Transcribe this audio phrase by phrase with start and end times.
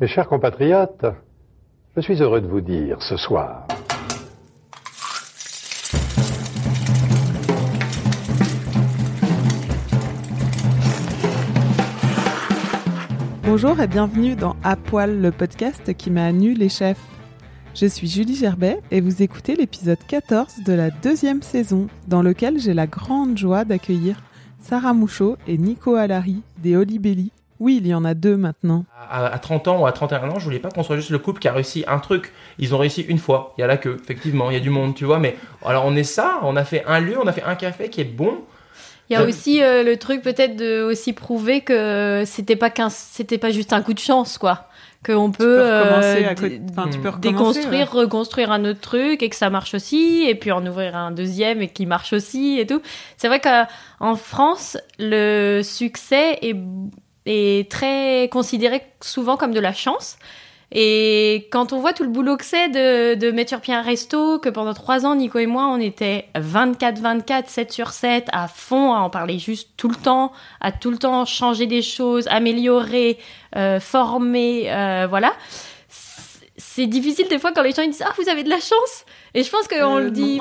[0.00, 1.06] Mes chers compatriotes,
[1.96, 3.66] je suis heureux de vous dire ce soir
[13.42, 17.02] Bonjour et bienvenue dans À Poil, le podcast qui à nu les chefs.
[17.74, 22.60] Je suis Julie Gerbet et vous écoutez l'épisode 14 de la deuxième saison, dans lequel
[22.60, 24.22] j'ai la grande joie d'accueillir
[24.60, 27.32] Sarah Mouchot et Nico Alari des Holy Belly.
[27.60, 28.84] Oui, il y en a deux maintenant.
[29.10, 31.18] À, à 30 ans ou à 31 ans, je voulais pas qu'on soit juste le
[31.18, 32.32] couple qui a réussi un truc.
[32.58, 33.54] Ils ont réussi une fois.
[33.58, 35.18] Il y a là que, effectivement, il y a du monde, tu vois.
[35.18, 37.88] Mais alors, on est ça, on a fait un lieu, on a fait un café
[37.90, 38.38] qui est bon.
[39.10, 39.28] Il y a Ouais.
[39.28, 43.72] aussi euh, le truc peut-être de aussi prouver que c'était pas qu'un c'était pas juste
[43.72, 44.64] un coup de chance quoi
[45.02, 48.80] que on peut, euh, à côté- dé- enfin, tu peux recommencer, déconstruire reconstruire un autre
[48.80, 52.12] truc et que ça marche aussi et puis en ouvrir un deuxième et qui marche
[52.12, 52.82] aussi et tout
[53.16, 56.56] c'est vrai qu'en France le succès est
[57.28, 60.18] est très considéré souvent comme de la chance
[60.70, 63.80] et quand on voit tout le boulot que c'est de, de mettre sur pied un
[63.80, 68.48] resto, que pendant trois ans, Nico et moi, on était 24-24, 7 sur 7, à
[68.48, 72.28] fond, à en parler juste tout le temps, à tout le temps changer des choses,
[72.28, 73.18] améliorer,
[73.56, 75.32] euh, former, euh, voilà.
[76.58, 79.04] C'est- difficile des fois quand les gens ils disent Ah, vous avez de la chance
[79.34, 80.40] Et je pense qu'on Euh, le dit,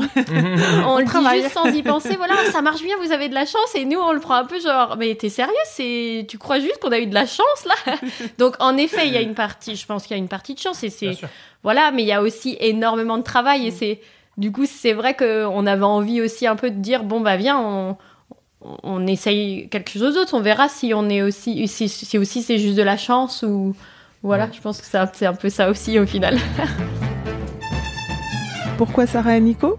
[0.86, 2.16] on le dit juste sans y penser.
[2.18, 3.76] Voilà, ça marche bien, vous avez de la chance.
[3.76, 6.26] Et nous, on le prend un peu genre Mais t'es sérieux c'est...
[6.30, 7.94] Tu crois juste qu'on a eu de la chance là?
[8.38, 10.54] Donc en effet, il y a une partie, je pense qu'il y a une partie
[10.56, 10.84] de chance.
[10.84, 11.18] Et c'est
[11.64, 14.00] voilà, mais il y a aussi énormément de travail et c'est
[14.38, 17.60] du coup c'est vrai qu'on avait envie aussi un peu de dire bon bah viens
[17.60, 17.98] on
[18.84, 22.58] on essaye quelque chose d'autre, on verra si on est aussi si, si aussi c'est
[22.58, 23.76] juste de la chance ou
[24.24, 26.38] voilà, je pense que c'est un peu ça aussi au final.
[28.78, 29.78] Pourquoi Sarah et Nico?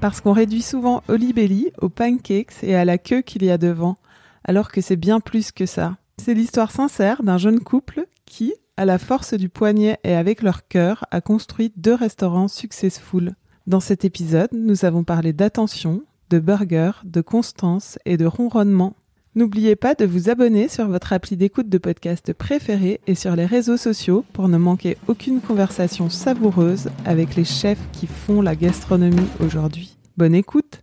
[0.00, 3.58] Parce qu'on réduit souvent Holy Belly aux pancakes et à la queue qu'il y a
[3.58, 3.96] devant,
[4.44, 5.96] alors que c'est bien plus que ça.
[6.18, 10.68] C'est l'histoire sincère d'un jeune couple qui, à la force du poignet et avec leur
[10.68, 13.34] cœur, a construit deux restaurants successful.
[13.66, 18.94] Dans cet épisode, nous avons parlé d'attention, de burger, de constance et de ronronnement.
[19.36, 23.44] N'oubliez pas de vous abonner sur votre appli d'écoute de podcast préféré et sur les
[23.44, 29.28] réseaux sociaux pour ne manquer aucune conversation savoureuse avec les chefs qui font la gastronomie
[29.44, 29.98] aujourd'hui.
[30.16, 30.80] Bonne écoute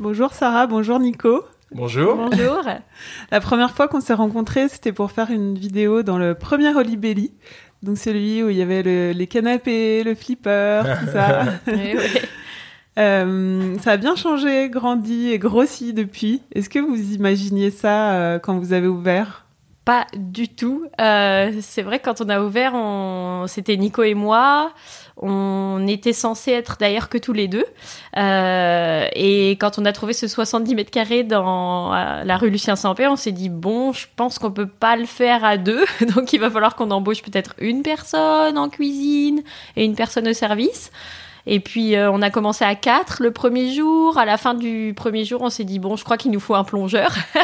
[0.00, 1.44] Bonjour Sarah, bonjour Nico.
[1.72, 2.16] Bonjour.
[2.16, 2.62] Bonjour.
[3.30, 6.96] La première fois qu'on s'est rencontrés, c'était pour faire une vidéo dans le premier Holy
[6.96, 7.32] Belly.
[7.82, 11.44] Donc celui où il y avait le- les canapés, le flipper, tout ça.
[12.98, 16.42] Euh, ça a bien changé, grandi et grossi depuis.
[16.54, 19.44] Est-ce que vous imaginiez ça euh, quand vous avez ouvert?
[19.84, 20.84] Pas du tout.
[21.00, 22.74] Euh, c'est vrai que quand on a ouvert,
[23.48, 24.72] c'était Nico et moi.
[25.16, 27.64] On était censés être d'ailleurs que tous les deux.
[28.14, 33.16] Et quand on a trouvé ce 70 mètres carrés dans la rue Lucien Sampé, on
[33.16, 36.50] s'est dit bon, je pense qu'on peut pas le faire à deux, donc il va
[36.50, 39.42] falloir qu'on embauche peut-être une personne en cuisine
[39.74, 40.90] et une personne au service.
[41.50, 44.18] Et puis euh, on a commencé à quatre le premier jour.
[44.18, 46.54] À la fin du premier jour, on s'est dit bon, je crois qu'il nous faut
[46.54, 47.14] un plongeur.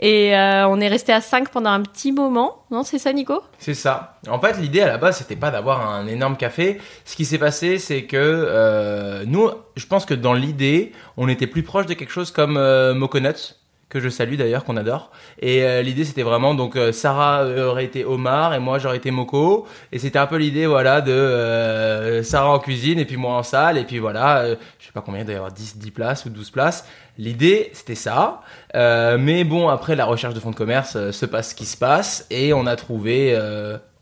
[0.00, 2.64] Et euh, on est resté à 5 pendant un petit moment.
[2.70, 3.42] Non, c'est ça, Nico?
[3.58, 4.18] C'est ça.
[4.28, 6.80] En fait, l'idée à la base, c'était pas d'avoir un énorme café.
[7.04, 11.48] Ce qui s'est passé, c'est que euh, nous, je pense que dans l'idée, on était
[11.48, 13.56] plus proche de quelque chose comme euh, Moconuts,
[13.88, 15.10] que je salue d'ailleurs, qu'on adore.
[15.40, 18.98] Et euh, l'idée, c'était vraiment donc euh, Sarah euh, aurait été Omar et moi j'aurais
[18.98, 19.66] été Moko.
[19.92, 23.42] Et c'était un peu l'idée, voilà, de euh, Sarah en cuisine et puis moi en
[23.42, 23.78] salle.
[23.78, 26.86] Et puis voilà, euh, je sais pas combien, avoir 10, 10 places ou 12 places.
[27.16, 28.42] L'idée, c'était ça.
[28.74, 31.76] Euh, mais bon, après, la recherche de fonds de commerce se passe ce qui se
[31.76, 33.36] passe et on a trouvé,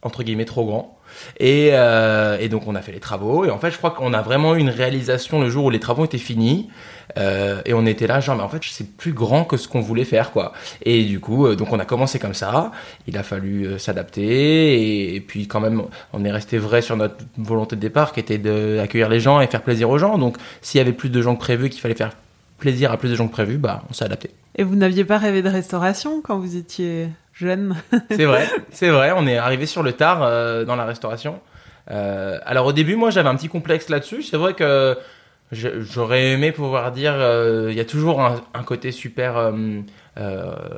[0.06, 0.98] entre guillemets, trop grand.
[1.38, 3.44] Et, euh, et donc, on a fait les travaux.
[3.44, 5.80] Et en fait, je crois qu'on a vraiment eu une réalisation le jour où les
[5.80, 6.68] travaux étaient finis.
[7.18, 9.80] Euh, et on était là, genre, mais en fait, c'est plus grand que ce qu'on
[9.80, 10.52] voulait faire, quoi.
[10.82, 12.72] Et du coup, euh, donc, on a commencé comme ça.
[13.06, 14.22] Il a fallu s'adapter.
[14.22, 15.82] Et, et puis, quand même,
[16.12, 19.46] on est resté vrai sur notre volonté de départ, qui était d'accueillir les gens et
[19.46, 20.18] faire plaisir aux gens.
[20.18, 22.12] Donc, s'il y avait plus de gens que prévu, qu'il fallait faire
[22.58, 24.30] plaisir à plus de gens que prévu, bah, on s'est adapté.
[24.56, 27.76] Et vous n'aviez pas rêvé de restauration quand vous étiez jeune?
[28.10, 29.12] C'est vrai, c'est vrai.
[29.14, 31.40] On est arrivé sur le tard euh, dans la restauration.
[31.90, 34.22] Euh, alors au début, moi, j'avais un petit complexe là-dessus.
[34.22, 34.96] C'est vrai que
[35.52, 39.52] j'aurais aimé pouvoir dire, euh, il y a toujours un, un côté super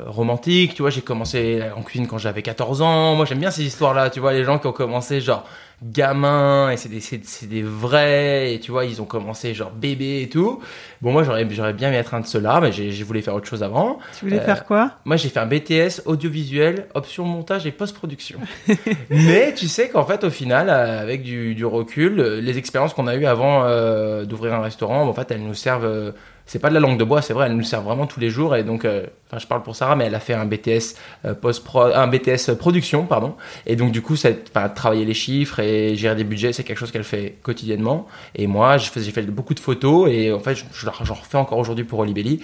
[0.07, 0.75] romantique.
[0.75, 3.15] Tu vois, j'ai commencé en cuisine quand j'avais 14 ans.
[3.15, 4.11] Moi, j'aime bien ces histoires-là.
[4.11, 5.45] Tu vois, les gens qui ont commencé genre
[5.83, 10.29] gamin et c'est des, des vrais et tu vois, ils ont commencé genre bébé et
[10.29, 10.61] tout.
[11.03, 13.47] Bon, moi, j'aurais, j'aurais bien aimé être un de ceux-là, mais j'ai, voulu faire autre
[13.49, 13.99] chose avant.
[14.19, 14.91] Tu voulais Euh, faire quoi?
[15.05, 18.39] Moi, j'ai fait un BTS audiovisuel, option montage et post-production.
[19.11, 22.95] Mais tu sais qu'en fait, au final, euh, avec du, du recul, euh, les expériences
[22.95, 25.85] qu'on a eues avant euh, d'ouvrir un restaurant, en fait, elles nous servent.
[25.85, 26.11] euh,
[26.51, 28.31] c'est pas de la langue de bois, c'est vrai, elles nous servent vraiment tous les
[28.31, 28.57] jours.
[28.57, 30.95] Et donc, euh, enfin, je parle pour Sarah, mais elle a fait un BTS
[31.27, 33.35] euh, post un BTS production, pardon.
[33.67, 34.31] Et donc, du coup, ça,
[34.75, 38.07] travailler les chiffres et gérer des budgets, c'est quelque chose qu'elle fait quotidiennement.
[38.35, 41.59] Et moi, j'ai fait beaucoup de photos et en fait, je- je- j'en refais encore
[41.59, 42.41] aujourd'hui pour Olibelli.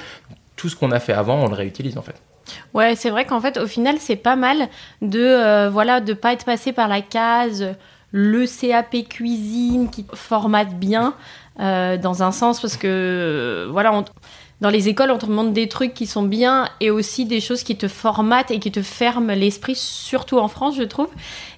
[0.56, 2.17] Tout ce qu'on a fait avant, on le réutilise en fait.
[2.75, 4.69] Ouais, c'est vrai qu'en fait, au final, c'est pas mal
[5.03, 7.75] de euh, voilà de pas être passé par la case
[8.12, 11.15] le CAP cuisine qui formate bien
[11.61, 14.05] euh, dans un sens parce que euh, voilà, on-
[14.61, 17.65] dans les écoles, on te demande des trucs qui sont bien et aussi des choses
[17.65, 21.09] qui te formatent et qui te ferment l'esprit, surtout en France, je trouve.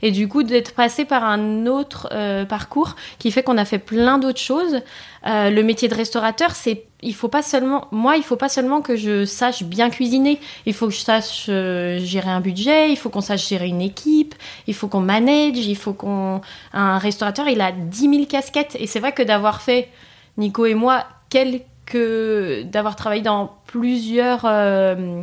[0.03, 3.79] Et du coup, d'être passé par un autre euh, parcours qui fait qu'on a fait
[3.79, 4.81] plein d'autres choses.
[5.27, 8.81] Euh, le métier de restaurateur, c'est il faut pas seulement moi, il faut pas seulement
[8.81, 10.41] que je sache bien cuisiner.
[10.65, 12.91] Il faut que je sache euh, gérer un budget.
[12.91, 14.35] Il faut qu'on sache gérer une équipe.
[14.67, 15.59] Il faut qu'on manage.
[15.59, 16.41] Il faut qu'on
[16.73, 18.77] un restaurateur, il a 10 000 casquettes.
[18.81, 19.91] Et c'est vrai que d'avoir fait
[20.39, 21.63] Nico et moi quelques
[21.94, 25.23] d'avoir travaillé dans plusieurs euh,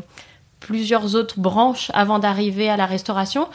[0.60, 3.48] plusieurs autres branches avant d'arriver à la restauration.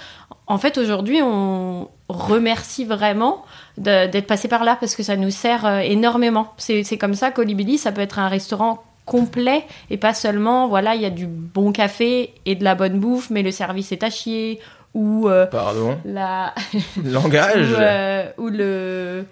[0.46, 3.44] En fait, aujourd'hui, on remercie vraiment
[3.76, 6.52] d'être passé par là parce que ça nous sert euh, énormément.
[6.58, 10.94] C'est c'est comme ça qu'Olibili, ça peut être un restaurant complet et pas seulement, voilà,
[10.94, 14.02] il y a du bon café et de la bonne bouffe, mais le service est
[14.02, 14.60] à chier
[14.94, 15.98] ou euh, Pardon.
[16.04, 16.54] la
[17.04, 17.72] Langage.
[17.72, 19.24] ou, euh, ou le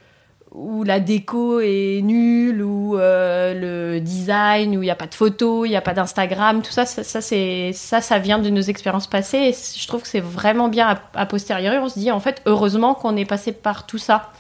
[0.58, 5.14] où la déco est nulle, ou euh, le design, où il n'y a pas de
[5.14, 8.48] photos, il n'y a pas d'Instagram, tout ça, ça, ça, c'est, ça, ça vient de
[8.48, 9.36] nos expériences passées.
[9.38, 11.76] Et je trouve que c'est vraiment bien à, à posteriori.
[11.78, 14.32] On se dit, en fait, heureusement qu'on est passé par tout ça.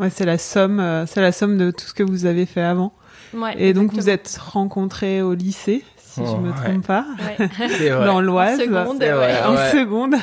[0.00, 2.62] Ouais, c'est la somme, euh, c'est la somme de tout ce que vous avez fait
[2.62, 2.92] avant.
[3.32, 6.56] Ouais, Et donc vous êtes rencontrés au lycée, si je Oh, me ouais.
[6.56, 7.04] trompe pas,
[7.38, 7.48] Ouais.
[8.04, 8.58] Dans l'Oise.
[8.60, 9.42] En seconde, C'est vrai, ouais.
[9.46, 9.70] En ouais.
[9.70, 10.14] seconde.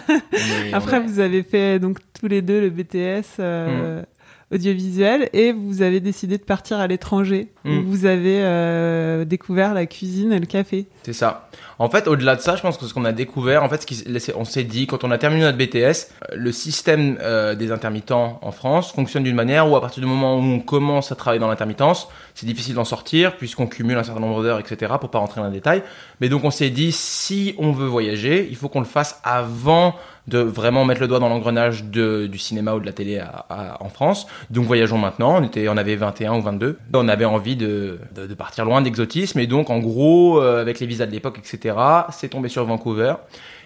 [0.64, 4.04] Mais Après, vous avez fait donc tous les deux le BTS Mm.
[4.51, 7.83] Audiovisuel et vous avez décidé de partir à l'étranger où Mm.
[7.86, 10.88] vous avez euh, découvert la cuisine et le café.
[11.03, 11.50] C'est ça.
[11.80, 13.86] En fait, au-delà de ça, je pense que ce qu'on a découvert, en fait, ce
[13.88, 14.03] qui,
[14.36, 18.39] on s'est dit, quand on a terminé notre BTS, euh, le système euh, des intermittents
[18.42, 21.39] en France fonctionne d'une manière où, à partir du moment où on commence à travailler
[21.39, 22.07] dans l'intermittence,
[22.42, 25.48] c'est difficile d'en sortir, puisqu'on cumule un certain nombre d'heures, etc., pour pas rentrer dans
[25.48, 25.84] les détails.
[26.22, 29.94] Mais donc, on s'est dit, si on veut voyager, il faut qu'on le fasse avant
[30.28, 33.22] de vraiment mettre le doigt dans l'engrenage du cinéma ou de la télé
[33.52, 34.26] en France.
[34.50, 36.80] Donc voyageons maintenant, on, était, on avait 21 ou 22.
[36.94, 38.00] On avait envie de
[38.36, 41.76] partir loin d'exotisme et donc en gros, euh, avec les visas de l'époque, etc.,
[42.12, 43.14] c'est tombé sur Vancouver.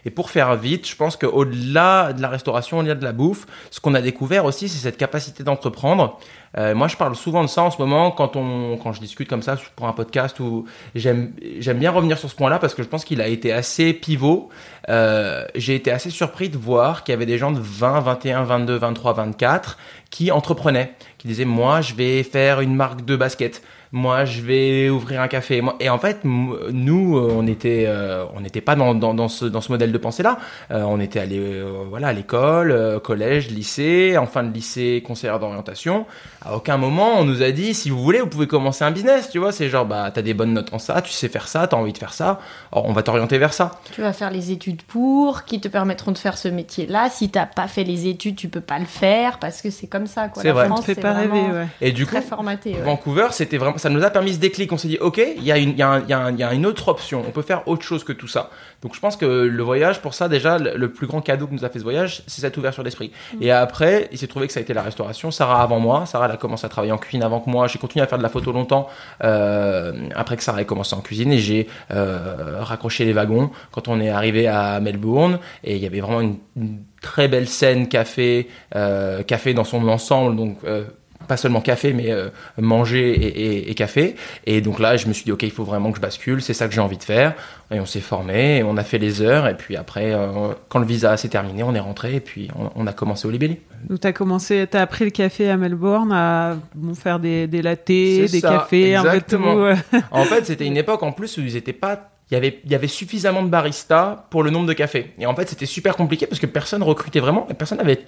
[0.06, 3.80] Et pour faire vite, je pense qu'au-delà de la restauration, au-delà de la bouffe, ce
[3.80, 6.20] qu'on a découvert aussi, c'est cette capacité d'entreprendre.
[6.58, 9.28] Euh, moi, je parle souvent de ça en ce moment quand on, quand je discute
[9.28, 12.84] comme ça pour un podcast où j'aime, j'aime bien revenir sur ce point-là parce que
[12.84, 14.50] je pense qu'il a été assez pivot.
[14.90, 18.44] Euh, j'ai été assez surpris de voir qu'il y avait des gens de 20, 21,
[18.44, 19.78] 22, 23, 24
[20.12, 20.94] qui entreprenaient,
[21.26, 23.64] qui disaient moi, je vais faire une marque de basket.
[23.92, 25.62] Moi, je vais ouvrir un café.
[25.62, 29.30] Moi- Et en fait, nous, euh, on était, euh, on n'était pas dans, dans, dans,
[29.30, 30.38] ce, dans ce modèle de pensée-là.
[30.72, 35.02] Euh, on était allé, euh, voilà, à l'école, euh, collège, lycée, en fin de lycée,
[35.06, 36.06] conseillère d'orientation.
[36.44, 39.30] À aucun moment, on nous a dit, si vous voulez, vous pouvez commencer un business.
[39.30, 41.66] Tu vois, c'est genre, bah, t'as des bonnes notes en ça, tu sais faire ça,
[41.68, 42.40] t'as envie de faire ça.
[42.74, 43.80] Alors, on va t'orienter vers ça.
[43.94, 47.10] Tu vas faire les études pour, qui te permettront de faire ce métier-là.
[47.10, 50.08] Si t'as pas fait les études, tu peux pas le faire parce que c'est comme
[50.08, 50.28] ça.
[50.28, 50.42] Quoi.
[50.44, 50.64] C'est vrai.
[50.68, 51.68] Ça France, pas rêver, ouais.
[51.82, 52.74] Et du coup, Très formaté.
[52.74, 52.82] ouais.
[52.82, 54.72] Vancouver, c'était vraiment, ça nous a permis ce déclic.
[54.72, 56.32] On s'est dit, ok, il y, a une- y, a un- il y, a un-
[56.32, 57.24] il y a une autre option.
[57.28, 58.50] On peut faire autre chose que tout ça.
[58.82, 61.66] Donc, je pense que le voyage, pour ça, déjà, le, plus grand cadeau que nous
[61.66, 63.12] a fait ce voyage, c'est cette ouverture d'esprit.
[63.42, 65.32] Et après, il s'est trouvé que ça a été la restauration.
[65.32, 66.06] Sarah avant moi.
[66.06, 67.68] Sarah, elle a commencé à travailler en cuisine avant que moi.
[67.68, 68.88] J'ai continué à faire de la photo longtemps
[69.24, 73.88] euh, après que Sarah ait commencé en cuisine et j'ai euh, raccroché les wagons quand
[73.88, 75.40] on est arrivé à Melbourne.
[75.64, 79.88] Et il y avait vraiment une, une très belle scène café, euh, café dans son
[79.88, 80.36] ensemble.
[80.36, 80.84] Donc, euh,
[81.28, 84.16] pas seulement café, mais euh, manger et, et- et café.
[84.46, 86.54] Et donc là, je me suis dit, ok, il faut vraiment que je bascule, c'est
[86.54, 87.34] ça que j'ai envie de faire.
[87.72, 90.28] Et on s'est formé, on a fait les heures, et puis après, euh,
[90.70, 93.32] quand le visa s'est terminé, on est rentré, et puis on, on a commencé au
[93.32, 93.58] Libelli.
[93.90, 98.28] Donc t'as commencé, t'as appris le café à Melbourne, à bon, faire des, des lattés,
[98.28, 99.54] des ça, cafés, un peu exactement.
[99.56, 99.62] tout.
[99.62, 99.76] ouais.
[100.12, 102.10] En fait, c'était une époque en plus où ils étaient pas.
[102.32, 105.12] Il y, avait, il y avait suffisamment de baristas pour le nombre de cafés.
[105.20, 108.00] Et en fait, c'était super compliqué parce que personne recrutait vraiment et personne n'avait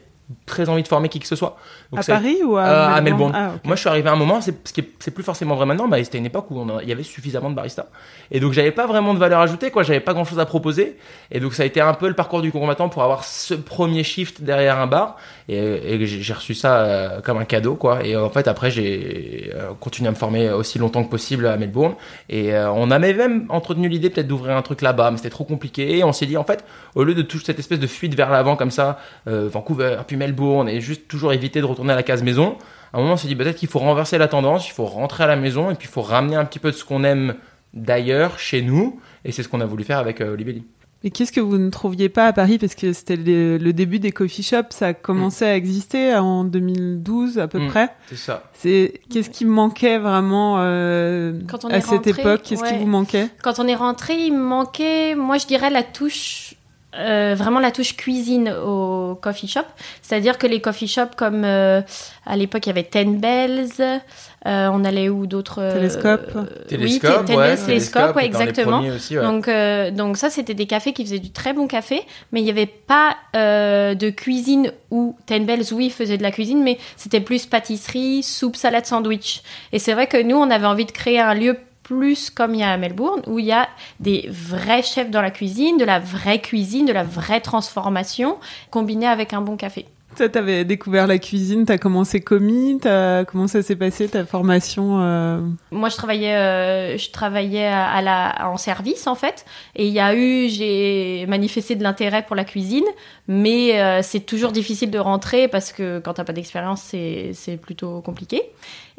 [0.46, 1.58] très envie de former qui que ce soit.
[1.92, 3.32] Donc à Paris ou à, Euh, à Melbourne.
[3.36, 3.52] Ah.
[3.64, 5.66] Moi, je suis arrivé à un moment, c'est ce qui est- c'est plus forcément vrai
[5.66, 7.86] maintenant, mais c'était une époque où il y avait suffisamment de baristas.
[8.32, 9.84] Et donc, j'avais pas vraiment de valeur ajoutée, quoi.
[9.84, 10.98] J'avais pas grand chose à proposer.
[11.32, 14.04] Et donc, ça a été un peu le parcours du combattant pour avoir ce premier
[14.04, 15.16] shift derrière un bar.
[15.48, 18.04] Et, et j'ai reçu ça euh, comme un cadeau, quoi.
[18.06, 21.56] Et en fait, après, j'ai euh, continué à me former aussi longtemps que possible à
[21.56, 21.96] Melbourne.
[22.28, 25.46] Et euh, on avait même entretenu l'idée peut-être d'ouvrir un truc là-bas, mais c'était trop
[25.46, 25.98] compliqué.
[25.98, 26.66] Et on s'est dit, en fait,
[26.96, 30.17] au lieu de toute cette espèce de fuite vers l'avant comme ça, euh, Vancouver, puis
[30.18, 32.58] Melbourne, et juste toujours éviter de retourner à la case maison,
[32.94, 35.24] à un moment on s'est dit peut-être qu'il faut renverser la tendance, il faut rentrer
[35.24, 37.36] à la maison, et puis il faut ramener un petit peu de ce qu'on aime
[37.74, 39.00] d'ailleurs chez nous.
[39.26, 40.64] Et c'est ce qu'on a voulu faire avec euh, Olibelli.
[41.04, 42.58] Et qu'est-ce que vous ne trouviez pas à Paris?
[42.58, 46.44] Parce que c'était le, le début des coffee shops, ça a commencé à exister en
[46.44, 47.68] 2012 à peu Mm.
[47.68, 47.90] près.
[48.10, 48.44] C'est ça.
[48.54, 52.42] C'est Qu'est-ce qui manquait vraiment euh, Quand on à est cette rentré, époque?
[52.44, 53.28] Qu'est-ce qui vous manquait?
[53.44, 56.56] Quand on est rentré, il me manquait, moi je dirais la touche,
[56.98, 59.62] euh, vraiment la touche cuisine au coffee shop.
[60.02, 61.82] C'est-à-dire que les coffee shops comme euh,
[62.26, 66.32] à l'époque il y avait Ten Bells, euh, on allait où d'autres Télescope.
[66.36, 68.78] euh, Télescope, oui, Ten ouais, Bells, Télescope, ouais, exactement.
[68.80, 69.24] premiers aussi, ouais.
[69.24, 72.02] Donc, euh, donc ça, c'était des cafés qui faisaient du très bon café,
[72.32, 76.32] mais il n'y avait pas euh, de cuisine où Ten Bells, oui, faisait de la
[76.32, 79.42] cuisine, mais c'était plus pâtisserie, soupe, salade, sandwich.
[79.74, 82.60] Et c'est vrai que nous, on avait envie de créer un lieu plus comme il
[82.60, 83.70] y a à Melbourne, où il y a
[84.02, 88.38] des vrais chefs dans la cuisine, de la vraie cuisine, de la vraie transformation,
[88.72, 89.86] combinée avec un bon café.
[90.18, 95.00] Toi, t'avais découvert la cuisine, t'as commencé commis, t'as- comment ça s'est passé ta formation
[95.00, 95.42] euh,
[95.72, 100.00] Moi, je travaillais, euh, je travaillais à la, en service en fait, et il y
[100.00, 102.86] a eu, j'ai manifesté de l'intérêt pour la cuisine,
[103.28, 107.58] mais euh, c'est toujours difficile de rentrer parce que quand t'as pas d'expérience, c'est c'est
[107.58, 108.42] plutôt compliqué.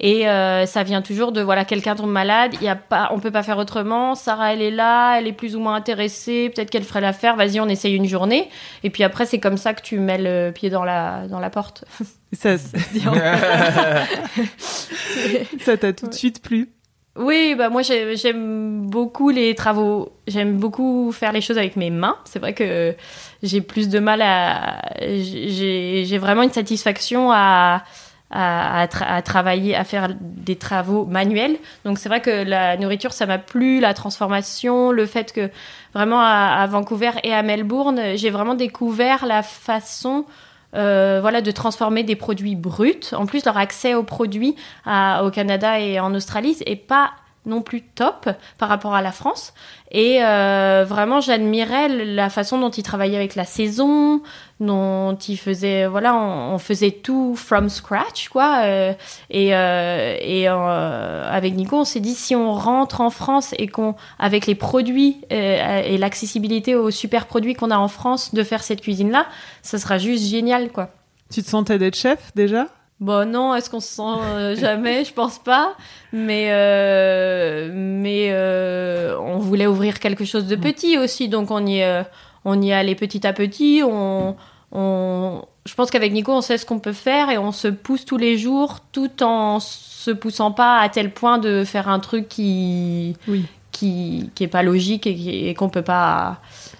[0.00, 3.18] Et euh, ça vient toujours de voilà quelqu'un tombe malade, il y a pas, on
[3.18, 4.14] peut pas faire autrement.
[4.14, 7.34] Sarah, elle est là, elle est plus ou moins intéressée, peut-être qu'elle ferait l'affaire.
[7.34, 8.48] Vas-y, on essaye une journée.
[8.84, 11.50] Et puis après, c'est comme ça que tu mets le pied dans la dans la
[11.50, 11.84] porte.
[12.32, 12.56] Ça
[15.60, 16.68] ça t'a tout de suite plu?
[17.16, 20.12] Oui, bah moi j'ai- j'aime beaucoup les travaux.
[20.28, 22.16] J'aime beaucoup faire les choses avec mes mains.
[22.24, 22.94] C'est vrai que
[23.42, 24.80] j'ai plus de mal à.
[25.00, 27.82] J'ai j'ai vraiment une satisfaction à.
[28.30, 31.56] À, à à travailler, à faire des travaux manuels.
[31.86, 35.48] Donc c'est vrai que la nourriture, ça m'a plu, la transformation, le fait que
[35.94, 40.26] vraiment à, à Vancouver et à Melbourne, j'ai vraiment découvert la façon
[40.74, 43.00] euh, voilà, de transformer des produits bruts.
[43.12, 44.54] En plus, leur accès aux produits
[44.84, 47.12] à- au Canada et en Australie est pas
[47.46, 48.28] non plus top
[48.58, 49.54] par rapport à la France.
[49.90, 54.22] Et euh, vraiment, j'admirais la façon dont ils travaillaient avec la saison,
[54.60, 58.60] dont ils faisaient, voilà, on, faisait tout from scratch, quoi.
[58.64, 58.92] euh,
[59.30, 63.94] et euh, et avec Nico, on s'est dit si on rentre en France et qu'on,
[64.18, 68.82] avec les produits et l'accessibilité aux super produits qu'on a en France, de faire cette
[68.82, 69.26] cuisine-là,
[69.62, 70.90] ça sera juste génial, quoi.
[71.32, 72.66] Tu te sentais d'être chef déjà?
[73.00, 75.04] Bon non, est-ce qu'on se sent euh, jamais?
[75.04, 75.74] Je pense pas.
[76.12, 81.82] Mais euh, mais euh, on voulait ouvrir quelque chose de petit aussi, donc on y
[81.82, 82.02] euh,
[82.44, 83.82] on y allait petit à petit.
[83.84, 84.34] On
[84.72, 88.04] on je pense qu'avec Nico, on sait ce qu'on peut faire et on se pousse
[88.04, 92.26] tous les jours, tout en se poussant pas à tel point de faire un truc
[92.28, 93.44] qui Oui.
[93.70, 96.38] qui qui est pas logique et, qu'on peut pas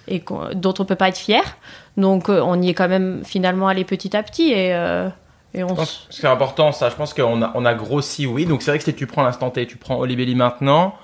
[0.09, 1.43] et qu'on- dont on peut pas être fier.
[1.97, 5.09] Donc euh, on y est quand même finalement allé petit à petit et euh,
[5.55, 6.91] et on pense que c'est important ça.
[6.91, 8.45] Je pense qu'on a, on a grossi, oui.
[8.45, 10.95] Donc c'est vrai que si tu prends l'instant T, tu prends Olibelli maintenant,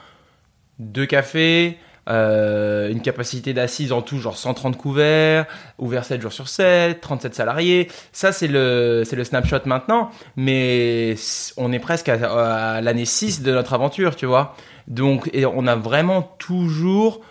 [0.79, 5.47] deux cafés, euh, une capacité d'assises en tout, genre 130 couverts,
[5.79, 7.89] ouvert 7 jours sur 7, 37 salariés.
[8.13, 10.11] Ça, c'est le, c'est le snapshot maintenant.
[10.37, 11.15] Mais
[11.57, 14.55] on est presque à, à l'année 6 de notre aventure, tu vois.
[14.87, 17.23] Donc, et on a vraiment toujours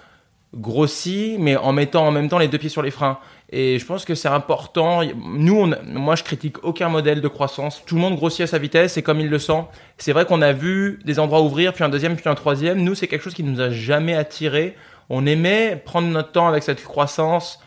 [0.56, 3.20] grossi, mais en mettant en même temps les deux pieds sur les freins.
[3.56, 5.02] Et je pense que c'est important.
[5.16, 7.84] Nous, moi, je critique aucun modèle de croissance.
[7.86, 9.64] Tout le monde grossit à sa vitesse et comme il le sent.
[10.00, 12.82] C'est vrai qu'on a vu des endroits ouvrir, puis un deuxième, puis un troisième.
[12.84, 14.76] Nous, c'est quelque chose qui nous a jamais attiré.
[15.10, 17.60] On aimait prendre notre temps avec cette croissance,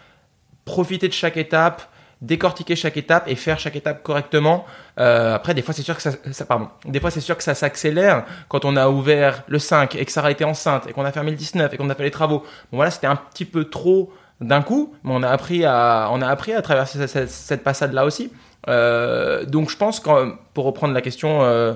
[0.64, 1.82] profiter de chaque étape,
[2.20, 4.64] décortiquer chaque étape et faire chaque étape correctement.
[4.98, 7.44] Euh, après, des fois, c'est sûr que ça, ça- pardon, des fois, c'est sûr que
[7.44, 11.04] ça s'accélère quand on a ouvert le 5 et que Sarah était enceinte et qu'on
[11.04, 12.40] a fermé le 19 et qu'on a fait les travaux.
[12.72, 16.20] Bon, voilà, c'était un petit peu trop d'un coup, mais on a appris à, on
[16.20, 18.30] a appris à traverser cette, passade-là aussi.
[18.68, 21.74] Euh, donc, je pense que, pour reprendre la question euh,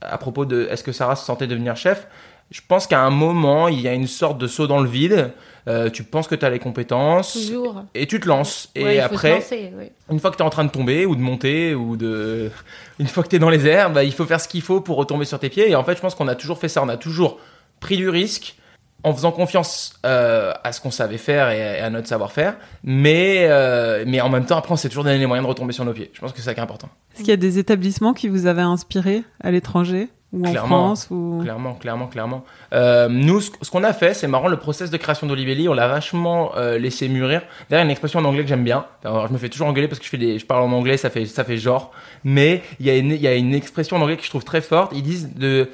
[0.00, 2.06] à propos de est-ce que Sarah se sentait devenir chef,
[2.50, 5.32] je pense qu'à un moment, il y a une sorte de saut dans le vide.
[5.66, 7.84] Euh, tu penses que tu as les compétences toujours.
[7.94, 8.70] et tu te lances.
[8.74, 9.72] Ouais, et après, lancer,
[10.10, 12.50] une fois que tu es en train de tomber ou de monter ou de
[12.98, 14.80] une fois que tu es dans les airs, bah, il faut faire ce qu'il faut
[14.80, 16.82] pour retomber sur tes pieds et en fait, je pense qu'on a toujours fait ça,
[16.82, 17.38] on a toujours
[17.80, 18.56] pris du risque
[19.04, 24.04] en faisant confiance euh, à ce qu'on savait faire et à, notre savoir-faire, mais, euh,
[24.06, 25.92] mais en même temps, après, on s'est toujours donné les moyens de retomber sur nos
[25.92, 26.10] pieds.
[26.12, 26.88] Je pense que c'est ça qui est important.
[27.14, 30.68] Est-ce qu'il y a des établissements qui vous avaient inspiré à l'étranger ou en Clairement.
[30.68, 31.38] France ou...
[31.42, 32.44] Clairement, clairement, clairement.
[32.74, 35.74] Euh, nous, ce, ce qu'on a fait, c'est marrant, le process de création d'Olivelli, on
[35.74, 37.42] l'a vachement laissé mûrir.
[37.70, 38.84] D'ailleurs, une expression en anglais que j'aime bien.
[39.04, 40.96] Alors, je me fais toujours engueuler parce que je, fais des, je parle en anglais,
[40.96, 41.92] ça fait, ça fait genre.
[42.24, 44.60] Mais il y, a une- y a une expression en anglais que je trouve très
[44.60, 44.92] forte.
[44.94, 45.70] Ils disent de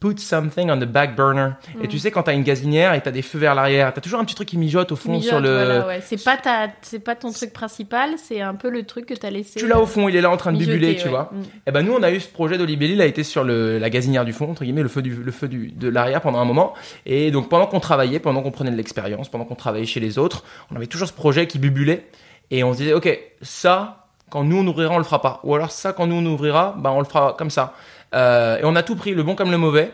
[0.00, 1.50] put something on the back burner.
[1.82, 4.20] Et tu sais, quand t'as une gazinière et t'as des feux vers l'arrière, t'as toujours
[4.20, 5.54] un petit truc qui mijote au fond Mijote, sur le.
[5.54, 6.00] voilà, ouais.
[6.00, 9.30] C'est pas ta, c'est pas ton truc principal, c'est un peu le truc que t'as
[9.30, 9.58] laissé.
[9.58, 11.10] Tu l'as au fond, il est là en train de bubuler, tu ouais.
[11.10, 11.30] vois.
[11.32, 11.42] Mm.
[11.66, 13.90] Et ben nous, on a eu ce projet d'Olibelli, il a été sur le, la
[13.90, 16.44] gazinière du fond, entre guillemets, le feu, du, le feu du, de l'arrière pendant un
[16.44, 16.74] moment.
[17.04, 20.18] Et donc pendant qu'on travaillait, pendant qu'on prenait de l'expérience, pendant qu'on travaillait chez les
[20.18, 22.06] autres, on avait toujours ce projet qui bubulait.
[22.50, 25.40] Et on se disait, ok, ça, quand nous on ouvrira, on le fera pas.
[25.44, 27.74] Ou alors ça, quand nous on ouvrira, ben on le fera comme ça.
[28.14, 29.92] Euh, et on a tout pris, le bon comme le mauvais,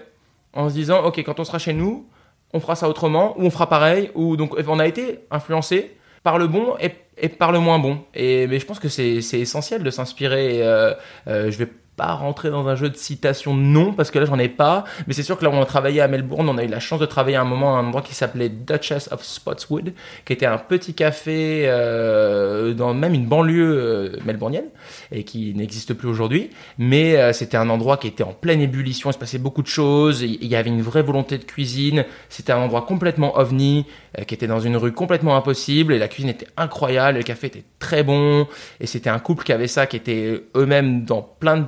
[0.52, 2.06] en se disant, ok, quand on sera chez nous,
[2.52, 6.38] on fera ça autrement, ou on fera pareil, ou donc on a été influencé par
[6.38, 8.00] le bon et, par le moins bon.
[8.14, 10.62] Et mais je pense que c'est c'est essentiel de s'inspirer.
[10.62, 10.94] Euh,
[11.26, 14.38] euh, je vais pas rentrer dans un jeu de citation non parce que là j'en
[14.38, 14.84] ai pas.
[15.06, 17.00] Mais c'est sûr que là on a travaillé à Melbourne on a eu la chance
[17.00, 19.92] de travailler à un moment à un endroit qui s'appelait Duchess of Spotswood
[20.24, 24.66] qui était un petit café euh, dans même une banlieue euh, melbournienne
[25.12, 26.50] et qui n'existe plus aujourd'hui.
[26.78, 29.68] Mais euh, c'était un endroit qui était en pleine ébullition il se passait beaucoup de
[29.68, 32.04] choses il il y avait une vraie volonté de cuisine.
[32.28, 33.86] C'était un endroit complètement ovni
[34.18, 37.46] euh, qui était dans une rue complètement impossible et la cuisine était incroyable le café
[37.48, 38.46] était très bon
[38.80, 41.66] et c'était un couple qui avait ça qui était eux-mêmes dans plein de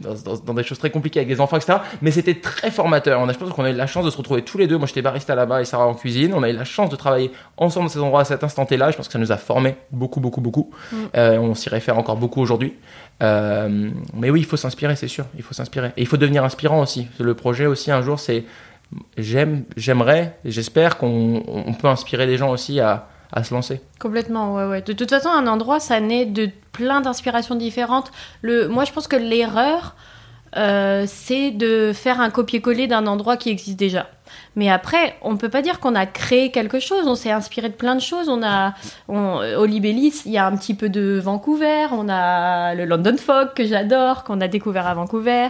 [0.00, 1.78] dans, dans- dans des choses très compliquées avec des enfants, etc.
[2.02, 3.20] Mais c'était très formateur.
[3.20, 4.78] On a, je pense qu'on a eu la chance de se retrouver tous les deux.
[4.78, 6.32] Moi, j'étais barista là-bas et Sarah en cuisine.
[6.34, 8.90] On a eu la chance de travailler ensemble dans ces endroits à cet instant T-là.
[8.90, 10.70] Je pense que ça nous a formés beaucoup, beaucoup, beaucoup.
[11.16, 12.74] Euh, on s'y réfère encore beaucoup aujourd'hui.
[13.22, 15.26] Euh, mais oui, il faut s'inspirer, c'est sûr.
[15.36, 15.88] Il faut s'inspirer.
[15.96, 17.06] Et il faut devenir inspirant aussi.
[17.18, 18.44] Le projet aussi, un jour, c'est
[19.18, 23.80] j'aime, j'aimerais, j'espère qu'on on peut inspirer des gens aussi à, à se lancer.
[23.98, 24.82] Complètement, ouais, ouais.
[24.82, 28.10] De toute façon, un endroit, ça naît de plein d'inspirations différentes.
[28.42, 29.94] Le, moi, je pense que l'erreur,
[30.56, 34.08] euh, c'est de faire un copier-coller d'un endroit qui existe déjà.
[34.56, 37.06] Mais après, on peut pas dire qu'on a créé quelque chose.
[37.06, 38.28] On s'est inspiré de plein de choses.
[38.28, 38.74] On a,
[39.08, 41.86] on, au Libellis, il y a un petit peu de Vancouver.
[41.92, 45.48] On a le London Fog que j'adore, qu'on a découvert à Vancouver.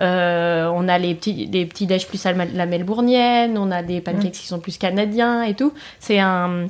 [0.00, 3.58] Euh, on a les petits, des petits déj plus à la la melbournienne.
[3.58, 5.72] On a des pancakes qui sont plus canadiens et tout.
[5.98, 6.68] C'est un,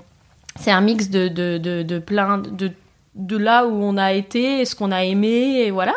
[0.59, 2.71] c'est un mix de, de, de, plein de,
[3.14, 5.94] de là où on a été ce qu'on a aimé et voilà.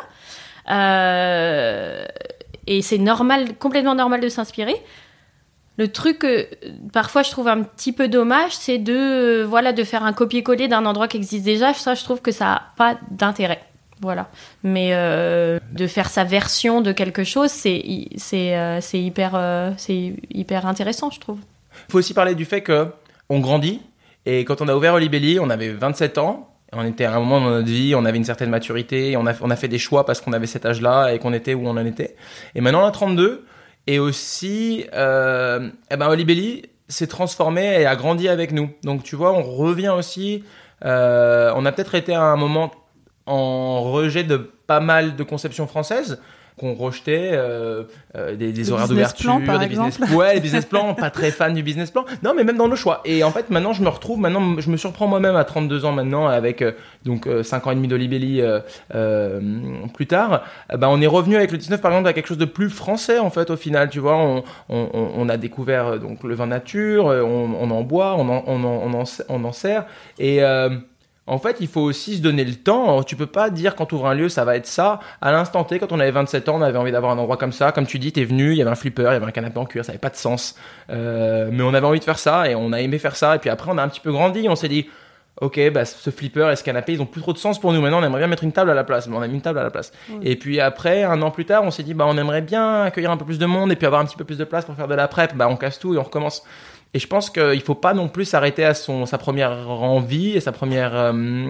[0.69, 2.05] Euh,
[2.67, 4.75] et c'est normal, complètement normal de s'inspirer.
[5.77, 6.47] Le truc que
[6.93, 10.67] parfois je trouve un petit peu dommage, c'est de euh, voilà de faire un copier-coller
[10.67, 11.73] d'un endroit qui existe déjà.
[11.73, 13.61] Ça, je trouve que ça a pas d'intérêt.
[14.01, 14.29] Voilà.
[14.63, 19.71] Mais euh, de faire sa version de quelque chose, c'est hy- c'est c'est hyper euh,
[20.29, 21.39] hyper intéressant, je trouve.
[21.87, 22.87] Il faut aussi parler du fait que
[23.29, 23.81] on grandit
[24.25, 26.47] et quand on a ouvert Olibelli, on avait 27 ans.
[26.73, 29.33] On était à un moment dans notre vie, on avait une certaine maturité, on a,
[29.41, 31.71] on a fait des choix parce qu'on avait cet âge-là et qu'on était où on
[31.71, 32.15] en était.
[32.55, 33.45] Et maintenant on a 32
[33.87, 38.69] et aussi, euh, eh ben Olibelli s'est transformé et a grandi avec nous.
[38.83, 40.45] Donc tu vois, on revient aussi.
[40.85, 42.71] euh, on a peut-être été à un moment
[43.25, 46.21] en rejet de pas mal de conceptions françaises
[46.57, 47.83] qu'on rejetait euh,
[48.15, 49.89] euh, des, des horaires d'ouverture, des exemple.
[49.89, 52.05] business ouais, les business plans, pas très fan du business plan.
[52.23, 53.01] Non, mais même dans nos choix.
[53.05, 55.91] Et en fait, maintenant, je me retrouve, maintenant, je me surprends moi-même à 32 ans
[55.91, 56.73] maintenant, avec euh,
[57.05, 58.59] donc euh, 5 ans et demi d'Olibelli euh,
[58.93, 59.39] euh,
[59.93, 60.43] plus tard.
[60.71, 62.69] Euh, ben, on est revenu avec le 19 par exemple à quelque chose de plus
[62.69, 63.89] français en fait au final.
[63.89, 67.71] Tu vois, on, on, on- a découvert euh, donc le vin nature, euh, on, on
[67.71, 69.85] en boit, on en, on en, on en, on en sert.
[70.19, 70.69] Et euh,
[71.27, 73.03] en fait, il faut aussi se donner le temps.
[73.03, 74.99] Tu peux pas dire quand tu ouvres un lieu, ça va être ça.
[75.21, 77.51] À l'instant T, quand on avait 27 ans, on avait envie d'avoir un endroit comme
[77.51, 77.71] ça.
[77.71, 79.59] Comme tu dis, t'es venu, il y avait un flipper, il y avait un canapé
[79.59, 80.55] en cuir, ça avait pas de sens.
[80.89, 83.35] Euh, mais on avait envie de faire ça et on a aimé faire ça.
[83.35, 84.47] Et puis après, on a un petit peu grandi.
[84.49, 84.87] On s'est dit,
[85.39, 87.81] ok, bah, ce flipper et ce canapé, ils ont plus trop de sens pour nous.
[87.81, 89.07] Maintenant, on aimerait bien mettre une table à la place.
[89.07, 89.91] On a mis une table à la place.
[90.23, 93.11] Et puis après, un an plus tard, on s'est dit, bah, on aimerait bien accueillir
[93.11, 94.75] un peu plus de monde et puis avoir un petit peu plus de place pour
[94.75, 95.35] faire de la prep.
[95.35, 96.43] Bah, on casse tout et on recommence.
[96.93, 100.41] Et je pense qu'il faut pas non plus s'arrêter à son, sa première envie et
[100.41, 100.91] sa première.
[100.93, 101.45] euh,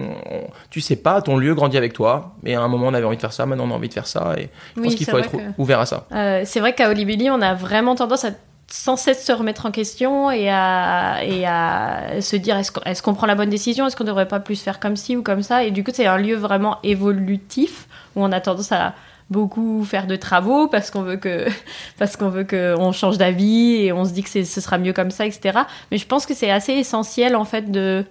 [0.70, 2.34] tu sais pas, ton lieu grandit avec toi.
[2.46, 3.94] Et à un moment, on avait envie de faire ça, maintenant on a envie de
[3.94, 4.34] faire ça.
[4.38, 6.06] Et je Oui, pense qu'il faut être que- ouvert à ça.
[6.12, 8.30] Euh, c'est vrai qu'à Olibelli, on a vraiment tendance à
[8.68, 13.26] sans cesse se remettre en question et à, et à se dire est-ce qu'on prend
[13.26, 13.86] la bonne décision?
[13.86, 15.64] Est-ce qu'on devrait pas plus faire comme ci ou comme ça?
[15.64, 18.94] Et du coup, c'est un lieu vraiment évolutif où on a tendance à
[19.30, 21.46] beaucoup faire de travaux parce qu'on veut que
[21.98, 24.78] parce qu'on veut que on change d'avis et on se dit que c'est- ce sera
[24.78, 25.60] mieux comme ça, etc.
[25.90, 28.04] Mais je pense que c'est assez essentiel en fait de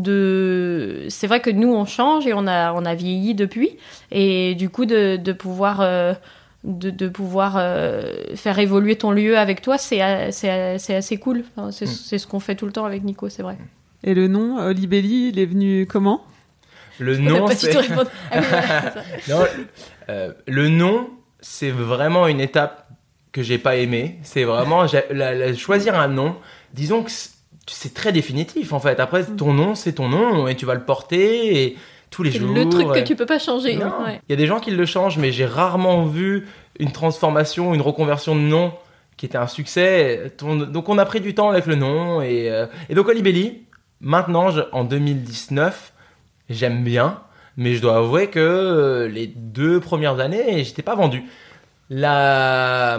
[0.00, 3.70] de c'est vrai que nous on change et on a on a vieilli depuis
[4.10, 6.12] et du coup de, de pouvoir euh,
[6.64, 11.44] de, de pouvoir euh, faire évoluer ton lieu avec toi, c'est assez cool.
[11.56, 11.88] Enfin, c'est Mm.
[11.88, 13.56] c'est ce qu'on fait tout le temps avec Nico, c'est vrai.
[14.02, 16.22] Et le nom, Olibelli, il est venu comment?
[16.98, 17.76] Le nom, c'est...
[18.30, 18.92] Ah.
[19.28, 19.44] Non,
[20.08, 22.88] euh, le nom, c'est vraiment une étape
[23.32, 24.18] que j'ai pas aimée.
[24.22, 26.36] C'est vraiment j'ai- la- la- choisir un nom.
[26.72, 27.30] Disons que c'est-
[27.68, 28.98] c'est très définitif en fait.
[29.00, 31.76] Après, ton nom, c'est ton nom et tu vas le porter et
[32.10, 32.54] tous les C'est jours.
[32.54, 33.82] le truc que tu peux pas changer.
[33.82, 34.20] Hein, ouais.
[34.28, 36.46] Il y a des gens qui le changent, mais j'ai rarement vu
[36.78, 38.72] une transformation, une reconversion de nom
[39.16, 40.32] qui était un succès.
[40.40, 43.62] Donc on a pris du temps avec le nom et, euh, et donc Olibelli.
[44.00, 45.92] Maintenant, je- en 2019,
[46.50, 47.20] j'aime bien,
[47.56, 51.24] mais je dois avouer que euh, les deux premières années, j'étais pas vendu.
[51.90, 52.98] La,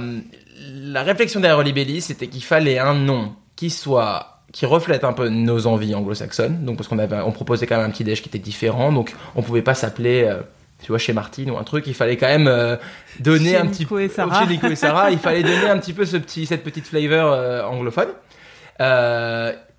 [0.73, 5.29] la réflexion derrière Olibelli, c'était qu'il fallait un nom qui soit qui reflète un peu
[5.29, 6.63] nos envies anglo-saxonnes.
[6.63, 9.13] Donc parce qu'on avait, on proposait quand même un petit déj qui était différent, donc
[9.35, 10.41] on pouvait pas s'appeler, euh,
[10.81, 11.85] tu vois, chez Martine ou un truc.
[11.87, 12.77] Il fallait quand même euh,
[13.19, 14.43] donner Chez un Nico petit et Sarah.
[14.43, 17.33] chez Nico et Sarah, il fallait donner un petit peu ce petit, cette petite flavor
[17.33, 18.09] euh, anglophone.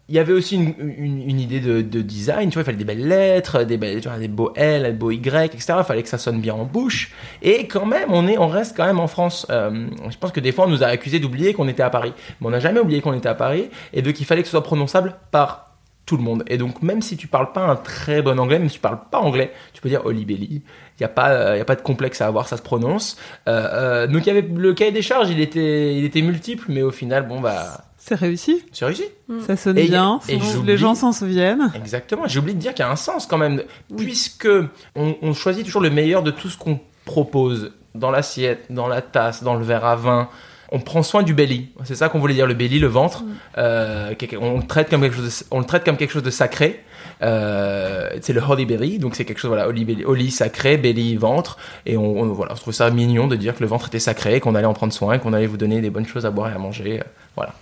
[0.09, 3.07] Il y avait aussi une, idée de, de design, tu vois, il fallait des belles
[3.07, 5.75] lettres, des, belles, tu vois, des beaux L, des beaux Y, etc.
[5.79, 7.12] Il fallait que ça sonne bien en bouche.
[7.42, 9.47] Et quand même, on, est, on reste quand même en France.
[9.51, 12.14] Euh, je pense que des fois, on nous a accusé d'oublier qu'on était à Paris.
[12.40, 13.68] Mais on n'a jamais oublié qu'on était à Paris.
[13.92, 15.68] Et donc, il fallait que ce soit prononçable par
[16.09, 16.42] tout le monde.
[16.47, 19.01] Et donc, même si tu parles pas un très bon anglais, même si tu parles
[19.11, 20.49] pas anglais, tu peux dire Olibelli.
[20.51, 23.18] Il n'y a, pas, euh, y a pas de complexe à avoir, ça se prononce.
[23.47, 26.81] Euh, donc, il y avait le cahier des charges, il était, il était multiple, mais
[26.81, 29.04] au final, bon, bah, C'est réussi, c'est réussi.
[29.46, 31.70] ça sonne Et- bien, et les gens s'en souviennent.
[31.74, 32.22] Exactement.
[32.26, 33.62] J'ai oublié de dire qu'il y a un sens quand même,
[33.96, 34.48] puisque
[34.96, 39.02] on, on choisit toujours le meilleur de tout ce qu'on propose dans l'assiette, dans la
[39.02, 40.28] tasse, dans le verre à vin.
[40.70, 41.70] On prend soin du belly.
[41.84, 43.24] C'est ça qu'on voulait dire, le belly, le ventre.
[43.56, 46.22] Euh, quelque- on, le traite comme quelque chose de, on le traite comme quelque chose
[46.22, 46.84] de sacré.
[47.22, 51.16] Euh, c'est le holy belly, donc c'est quelque chose, voilà, holy, belly, holy sacré, belly
[51.16, 51.56] ventre.
[51.87, 54.40] Et on, on- voilà, on trouve ça mignon de dire que le ventre était sacré,
[54.40, 56.54] qu'on allait en prendre soin, qu'on allait vous donner des bonnes choses à boire et
[56.54, 57.00] à manger.
[57.00, 57.54] euh, Voilà.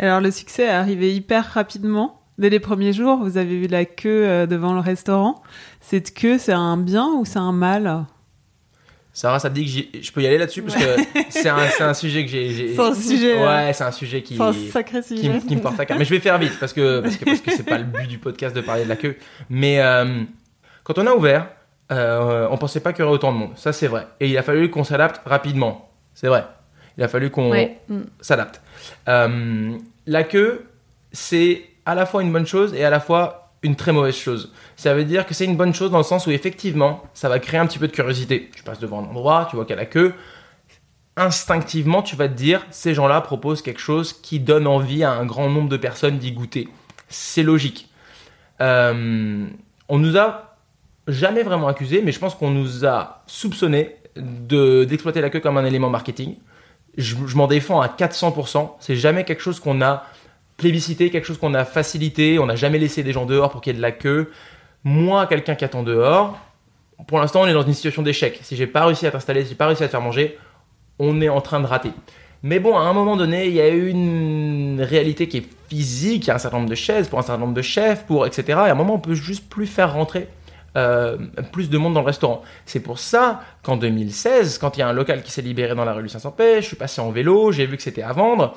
[0.00, 2.22] Et Alors le succès est arrivé hyper rapidement.
[2.38, 5.42] Dès les premiers jours, vous avez vu la queue euh, devant le restaurant.
[5.80, 8.06] Cette queue, c'est un bien ou c'est un mal?
[9.12, 10.62] Sarah, ça te dit que je peux y aller là-dessus?
[10.62, 12.74] Parce que c'est un, sujet que j'ai.
[12.74, 15.28] C'est un sujet, Ouais, c'est un sujet qui, un sacré qui, sujet.
[15.28, 15.98] me- qui me porte à cœur.
[15.98, 18.06] Mais je vais faire vite parce que parce que parce que c'est pas le but
[18.06, 19.16] du podcast de parler de la queue.
[19.50, 20.22] Mais euh,
[20.84, 21.48] quand on a ouvert,
[21.92, 23.50] euh, on pensait pas qu'il y aurait autant de monde.
[23.56, 24.06] Ça c'est vrai.
[24.20, 25.90] Et il a fallu qu'on s'adapte rapidement.
[26.14, 26.46] C'est vrai.
[26.96, 27.78] Il a fallu qu'on Ouais.
[28.20, 28.62] S'adapte.
[29.08, 29.76] Euh,
[30.10, 30.66] la queue,
[31.12, 34.52] c'est à la fois une bonne chose et à la fois une très mauvaise chose.
[34.74, 37.38] Ça veut dire que c'est une bonne chose dans le sens où effectivement, ça va
[37.38, 38.50] créer un petit peu de curiosité.
[38.56, 40.12] Tu passes devant un endroit, tu vois qu'il y a la queue.
[41.16, 45.26] Instinctivement, tu vas te dire, ces gens-là proposent quelque chose qui donne envie à un
[45.26, 46.68] grand nombre de personnes d'y goûter.
[47.08, 47.88] C'est logique.
[48.60, 49.46] Euh,
[49.88, 50.56] on nous a
[51.06, 55.56] jamais vraiment accusé, mais je pense qu'on nous a soupçonné de- d'exploiter la queue comme
[55.56, 56.34] un élément marketing
[56.96, 58.72] je, m'en défends à 400%.
[58.80, 60.04] C'est jamais quelque chose qu'on a
[60.56, 62.38] plébiscité, quelque chose qu'on a facilité.
[62.38, 64.30] On n'a jamais laissé des gens dehors pour qu'il y ait de la queue.
[64.84, 66.38] Moi, quelqu'un qui attend dehors,
[67.06, 68.38] pour l'instant, on est dans une situation d'échec.
[68.42, 70.38] Si j'ai pas réussi à t'installer, si j'ai pas réussi à te faire manger,
[70.98, 71.92] on est en train de rater.
[72.42, 76.24] Mais bon, à un moment donné, il y a une réalité qui est physique.
[76.24, 78.26] Il y a un certain nombre de chaises pour un certain nombre de chefs, pour
[78.26, 78.44] etc.
[78.48, 80.28] Et à un moment, on peut juste plus faire rentrer
[80.76, 81.16] euh,
[81.52, 82.42] plus de monde dans le restaurant.
[82.64, 85.84] C'est pour ça qu'en 2016, quand il y a un local qui s'est libéré dans
[85.84, 88.54] la rue Lucien paix, je suis passé en vélo, j'ai vu que c'était à vendre,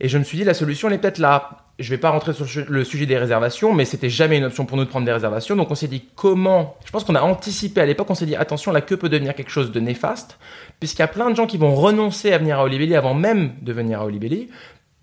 [0.00, 1.50] et je me suis dit la solution elle est peut-être là.
[1.80, 4.76] Je vais pas rentrer sur le sujet des réservations, mais c'était jamais une option pour
[4.76, 5.56] nous de prendre des réservations.
[5.56, 6.76] Donc on s'est dit comment?
[6.84, 8.08] Je pense qu'on a anticipé à l'époque.
[8.10, 10.38] On s'est dit attention, la queue peut devenir quelque chose de néfaste,
[10.78, 13.54] puisqu'il y a plein de gens qui vont renoncer à venir à Olibelli avant même
[13.60, 14.50] de venir à Olibelli,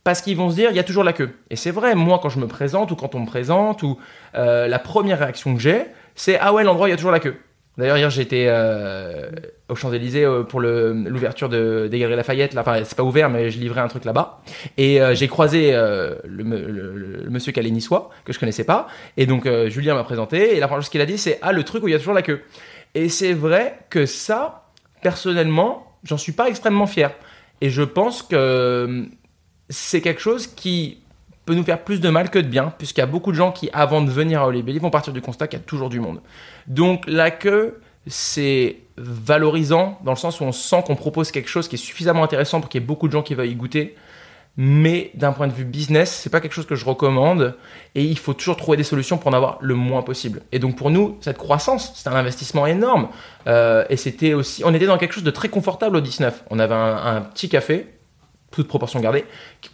[0.06, 1.32] parce qu'ils vont se dire il y a toujours la queue.
[1.50, 3.98] Et c'est vrai, moi quand je me présente ou quand on me présente, ou
[4.36, 7.20] euh, la première réaction que j'ai, c'est ah ouais l'endroit il y a toujours la
[7.20, 7.36] queue.
[7.78, 9.30] D'ailleurs hier j'étais euh,
[9.72, 12.54] aux Champs Élysées pour l'ouverture de, des Galeries Lafayette.
[12.54, 14.42] Là, enfin, c'est pas ouvert mais je livrais un truc là-bas
[14.78, 19.46] et euh, j'ai croisé euh, le, monsieur calais niçois que je connaissais pas et donc
[19.46, 21.84] euh, Julien m'a présenté et la première chose qu'il a dit c'est ah le truc
[21.84, 22.42] où il y a toujours la queue.
[22.94, 24.66] Et c'est vrai que ça
[25.02, 27.12] personnellement j'en suis pas extrêmement fier
[27.62, 29.06] et je pense que
[29.70, 31.01] c'est quelque chose qui
[31.52, 33.52] peut nous faire plus de mal que de bien, puisqu'il y a beaucoup de gens
[33.52, 36.00] qui, avant de venir à Olibelli, vont partir du constat qu'il y a toujours du
[36.00, 36.22] monde.
[36.68, 41.68] Donc la queue, c'est valorisant dans le sens où on sent qu'on propose quelque chose
[41.68, 43.96] qui est suffisamment intéressant pour qu'il y ait beaucoup de gens qui veuillent y goûter.
[44.56, 47.56] Mais d'un point de vue business, c'est pas quelque chose que je recommande
[47.96, 50.42] et il faut toujours trouver des solutions pour en avoir le moins possible.
[50.54, 53.10] Et donc pour nous, cette croissance, c'est un investissement énorme.
[53.48, 56.46] Euh, et c'était aussi, on était dans quelque chose de très confortable au 19.
[56.50, 57.88] On avait un, un petit café,
[58.52, 59.26] toute proportion gardée,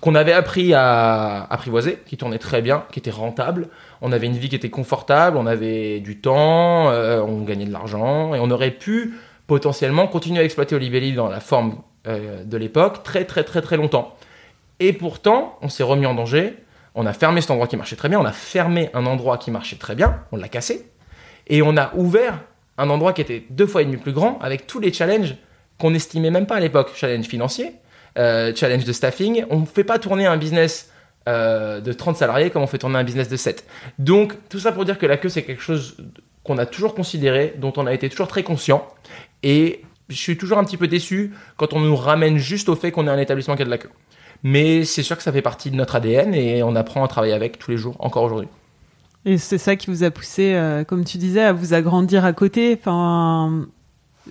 [0.01, 3.69] qu'on avait appris à apprivoiser, qui tournait très bien, qui était rentable.
[4.01, 7.71] On avait une vie qui était confortable, on avait du temps, euh, on gagnait de
[7.71, 9.15] l'argent et on aurait pu
[9.47, 13.77] potentiellement continuer à exploiter Olibelli dans la forme euh, de l'époque très très très très
[13.77, 14.15] longtemps.
[14.79, 16.55] Et pourtant, on s'est remis en danger.
[16.93, 18.19] On a fermé cet endroit qui marchait très bien.
[18.19, 20.21] On a fermé un endroit qui marchait très bien.
[20.31, 20.91] On l'a cassé.
[21.47, 22.39] Et on a ouvert
[22.77, 25.35] un endroit qui était deux fois et demi plus grand avec tous les challenges
[25.79, 26.91] qu'on n'estimait même pas à l'époque.
[26.95, 27.73] Challenge financier,
[28.17, 29.45] euh, challenge de staffing.
[29.49, 30.91] On ne fait pas tourner un business
[31.27, 33.65] euh, de 30 salariés comme on fait tourner un business de 7.
[33.99, 35.97] Donc, tout ça pour dire que la queue, c'est quelque chose
[36.43, 38.88] qu'on a toujours considéré, dont on a été toujours très conscient.
[39.43, 42.91] Et je suis toujours un petit peu déçu quand on nous ramène juste au fait
[42.91, 43.89] qu'on est un établissement qui a de la queue.
[44.43, 47.34] Mais c'est sûr que ça fait partie de notre ADN et on apprend à travailler
[47.34, 48.47] avec tous les jours, encore aujourd'hui.
[49.25, 52.32] Et c'est ça qui vous a poussé, euh, comme tu disais, à vous agrandir à
[52.32, 52.80] côté.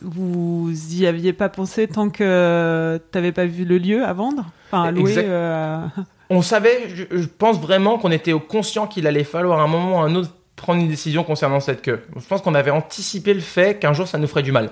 [0.03, 4.45] Vous y aviez pas pensé tant que tu n'avais pas vu le lieu à vendre,
[4.71, 5.11] enfin à louer.
[5.11, 5.25] Exact.
[5.29, 5.87] euh,
[6.31, 9.99] On savait, je, je pense vraiment qu'on était conscient qu'il allait falloir à un moment
[9.99, 12.03] ou à un autre prendre une décision concernant cette queue.
[12.17, 14.71] Je pense qu'on avait anticipé le fait qu'un jour ça nous ferait du mal.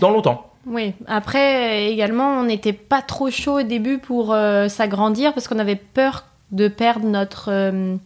[0.00, 0.50] Dans longtemps.
[0.66, 5.58] Oui, après également, on n'était pas trop chaud au début pour euh, s'agrandir parce qu'on
[5.58, 7.48] avait peur de perdre notre.
[7.50, 7.96] euh,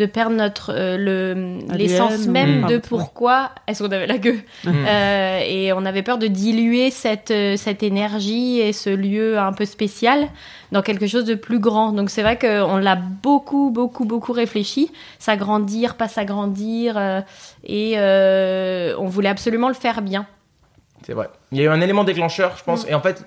[0.00, 2.66] de perdre notre euh, l'essence même Mm.
[2.68, 2.82] de Ouais.
[2.88, 4.70] pourquoi est-ce qu'on avait la queue Mm.
[4.88, 9.52] Euh, et on avait peur de diluer cette euh, cette énergie et ce lieu un
[9.52, 10.28] peu spécial
[10.72, 14.90] dans quelque chose de plus grand donc c'est vrai qu'on l'a beaucoup beaucoup beaucoup réfléchi
[15.18, 17.20] s'agrandir pas s'agrandir euh,
[17.64, 20.26] et euh, on voulait absolument le faire bien
[21.06, 21.28] C'est vrai.
[21.52, 23.24] Il y a eu un élément déclencheur, je pense, et en fait,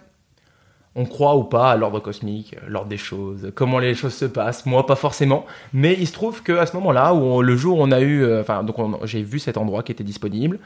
[0.96, 4.26] on croit ou pas à l'ordre cosmique, euh, l'ordre des choses, comment les choses se
[4.26, 4.66] passent.
[4.66, 7.82] Moi, pas forcément, mais il se trouve que à ce moment-là, où le jour où
[7.84, 10.60] on a eu, euh, enfin, donc on- j'ai vu cet endroit qui était disponible.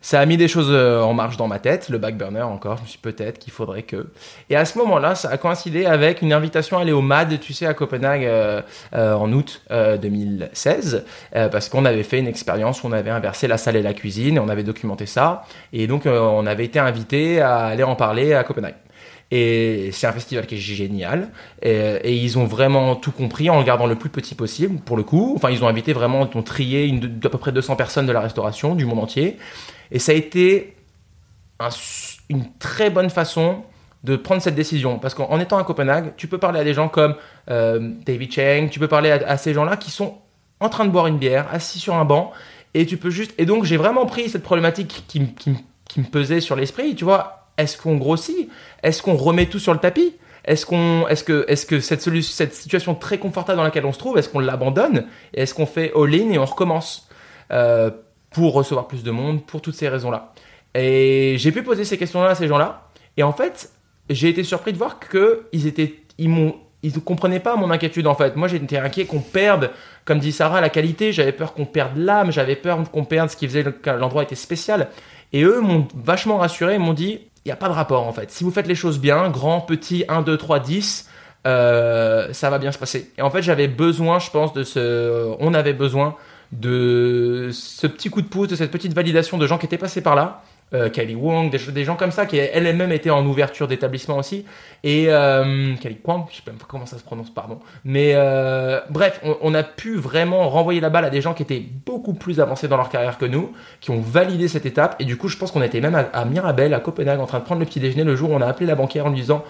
[0.00, 2.76] Ça a mis des choses euh, en marche dans ma tête, le back burner encore.
[2.76, 4.06] Je me suis peut-être qu'il faudrait que.
[4.50, 7.54] Et à ce moment-là, ça a coïncidé avec une invitation à aller au MAD, tu
[7.54, 8.28] sais, à Copenhague
[8.92, 13.46] en août euh, 2016, euh, parce qu'on avait fait une expérience où on avait inversé
[13.48, 15.44] la salle et la cuisine et on avait documenté ça.
[15.72, 18.74] Et donc, on avait été invité à aller en parler à Copenhague.
[19.30, 21.30] Et c'est un festival qui est génial.
[21.62, 25.02] Et, ils ont vraiment tout compris en le gardant le plus petit possible, pour le
[25.02, 25.34] coup.
[25.36, 28.20] Enfin, ils ont invité vraiment, ils ont trié d'à peu près 200 personnes de la
[28.20, 29.38] restauration, du monde entier.
[29.90, 30.76] Et ça a été
[32.28, 33.62] une très bonne façon
[34.04, 34.98] de prendre cette décision.
[34.98, 37.16] Parce qu'en en étant à Copenhague, tu peux parler à des gens comme
[37.50, 40.18] euh, David Cheng, tu peux parler à, à ces gens-là qui sont
[40.60, 42.32] en train de boire une bière, assis sur un banc,
[42.74, 43.34] et tu peux juste...
[43.38, 47.43] Et donc j'ai vraiment pris cette problématique qui, qui me pesait sur l'esprit, tu vois,
[47.58, 48.48] est-ce qu'on grossit?
[48.82, 50.14] Est-ce qu'on remet tout sur le tapis?
[50.44, 50.66] Est-ce
[51.24, 55.66] que, cette, situation très confortable dans laquelle on se trouve, est-ce qu'on l'abandonne Est-ce qu'on
[55.66, 57.08] fait all-in et on recommence
[57.50, 57.90] euh,
[58.30, 60.34] pour recevoir plus de monde, pour toutes ces raisons-là?
[60.74, 62.88] Et j'ai pu poser ces questions-là à ces gens-là.
[63.16, 63.70] Et en fait,
[64.10, 65.72] j'ai été surpris de voir que ils
[66.28, 68.36] ne comprenaient pas mon inquiétude en fait.
[68.36, 69.70] Moi, j'étais inquiet qu'on perde,
[70.04, 71.12] comme dit Sarah, la qualité.
[71.12, 72.32] J'avais peur qu'on perde l'âme.
[72.32, 74.88] J'avais peur qu'on perde ce qui faisait que l'endroit était spécial.
[75.32, 76.78] Et eux m'ont vachement rassuré.
[76.78, 78.30] M'ont dit, il n'y a pas de rapport en fait.
[78.30, 81.08] Si vous faites les choses bien, grand, petit, 1, 2, 3, 10,
[81.46, 83.12] euh, ça va bien se passer.
[83.18, 86.16] Et en fait, j'avais besoin, je pense, de ce, on avait besoin
[86.52, 90.00] de ce petit coup de pouce, de cette petite validation de gens qui étaient passés
[90.00, 90.42] par là.
[90.74, 94.44] Euh, Kelly Wong, des, gens comme ça qui elle-même étaient en ouverture d'établissement aussi.
[94.82, 97.60] Et euh, Kelly Kwang, je sais même pas comment ça se prononce, pardon.
[97.84, 101.62] Mais euh, bref, on, a pu vraiment renvoyer la balle à des gens qui étaient
[101.86, 104.96] beaucoup plus avancés dans leur carrière que nous, qui ont validé cette étape.
[104.98, 107.38] Et du coup, je pense qu'on était même à, à Mirabel, à Copenhague, en train
[107.38, 109.20] de prendre le petit déjeuner le jour où on a appelé la banquière en lui
[109.20, 109.44] disant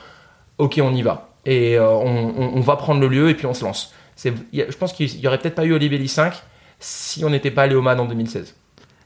[0.59, 1.31] Ok, on y va.
[1.47, 3.93] Et on, va prendre le lieu et puis on se lance.
[4.23, 6.43] Je pense qu'il y aurait peut-être pas eu Olibelli 5
[6.79, 8.55] si on n'était pas allé au MAD en 2016.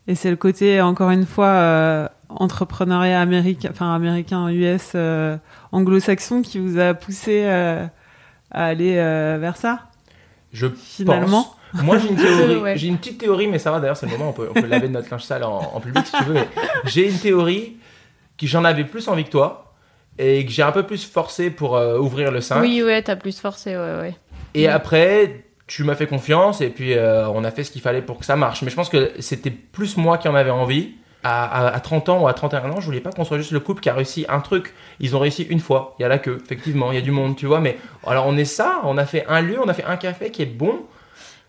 [0.08, 5.36] Et c'est le côté, encore une fois, euh, entrepreneuriat américain, enfin américain, US, euh,
[5.70, 7.84] anglo-saxon qui vous a poussé euh,
[8.50, 9.80] à aller euh, vers ça?
[10.52, 11.44] Je Finalement.
[11.74, 11.82] pense.
[11.82, 12.56] Moi, j'ai une théorie.
[12.56, 12.76] Ouais.
[12.78, 13.80] J'ai une petite théorie, mais ça va.
[13.80, 14.30] D'ailleurs, c'est le moment.
[14.30, 16.34] On peut, on peut laver notre linge sale en, en public si tu veux.
[16.34, 16.48] mais
[16.86, 17.76] J'ai une théorie
[18.38, 19.74] que j'en avais plus envie que toi
[20.18, 22.60] et que j'ai un peu plus forcé pour euh, ouvrir le 5.
[22.60, 24.16] oui ouais t'as plus forcé ouais ouais
[24.54, 28.02] Et après, tu m'as fait confiance et puis euh, on a fait ce qu'il fallait
[28.02, 28.62] pour que ça marche.
[28.62, 30.94] Mais je pense que c'était plus moi qui en avais envie.
[31.24, 33.50] À, à- à 30 ans ou à 31 ans, je voulais pas qu'on soit juste
[33.50, 34.72] le couple qui a réussi un truc.
[35.00, 35.96] Ils ont réussi une fois.
[35.98, 37.58] Il y a la queue, effectivement, il y a du monde, tu vois.
[37.58, 37.76] Mais
[38.06, 40.42] alors on est ça, on a fait un lieu, on a fait un café qui
[40.42, 40.82] est bon.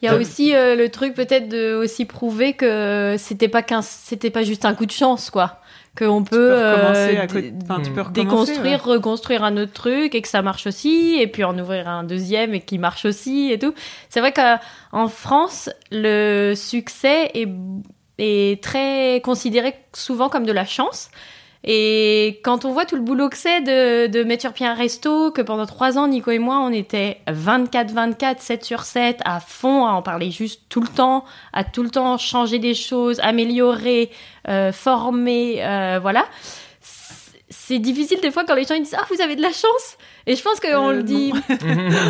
[0.02, 3.82] Il y a aussi euh, le truc peut-être de aussi prouver que c'était pas qu'un
[3.82, 5.58] c'était pas juste un coup de chance quoi.
[5.98, 10.16] Qu'on peut, euh, à côté- dé- enfin, tu peux recommencer, déconstruire reconstruire un autre truc
[10.16, 13.52] et que ça marche aussi et puis en ouvrir un deuxième et qui marche aussi
[13.52, 13.74] et tout.
[14.08, 17.50] C'est vrai qu'en France le succès est
[18.20, 21.10] est très considéré souvent comme de la chance
[21.64, 24.74] Et quand on voit tout le boulot que c'est de, de mettre sur pied un
[24.74, 29.40] resto, que pendant trois ans, Nico et moi, on était 24-24, 7 sur 7, à
[29.42, 33.20] fond, à en parler juste tout le temps, à tout le temps changer des choses,
[33.20, 34.10] améliorer,
[34.48, 36.26] euh, former, euh, voilà.
[37.70, 40.00] C'est difficile des fois quand les gens ils disent Ah, vous avez de la chance
[40.26, 41.32] Et je pense qu'on Euh, le dit,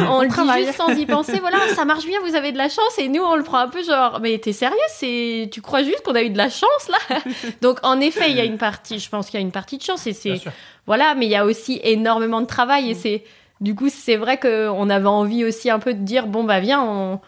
[0.10, 1.40] on le dit juste sans y penser.
[1.42, 2.98] Voilà, ça marche bien, vous avez de la chance.
[2.98, 5.50] Et nous, on le prend un peu genre Mais t'es sérieux c'est...
[5.52, 7.18] Tu crois juste qu'on a eu de la chance là?
[7.62, 9.78] Donc en effet, il y a une partie, je pense qu'il y a une partie
[9.78, 10.08] de chance.
[10.08, 10.40] Et c'est
[10.88, 13.26] voilà, mais il y a aussi énormément de travail et c'est
[13.60, 16.82] du coup c'est vrai qu'on avait envie aussi un peu de dire bon bah viens
[16.82, 17.20] on,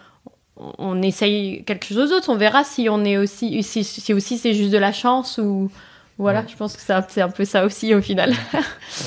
[0.78, 4.54] on essaye quelque chose d'autre, on verra si on est aussi si, si aussi c'est
[4.54, 5.70] juste de la chance ou
[6.18, 6.46] voilà, Ouais.
[6.50, 8.34] je pense que c'est un, c'est un peu ça aussi au final.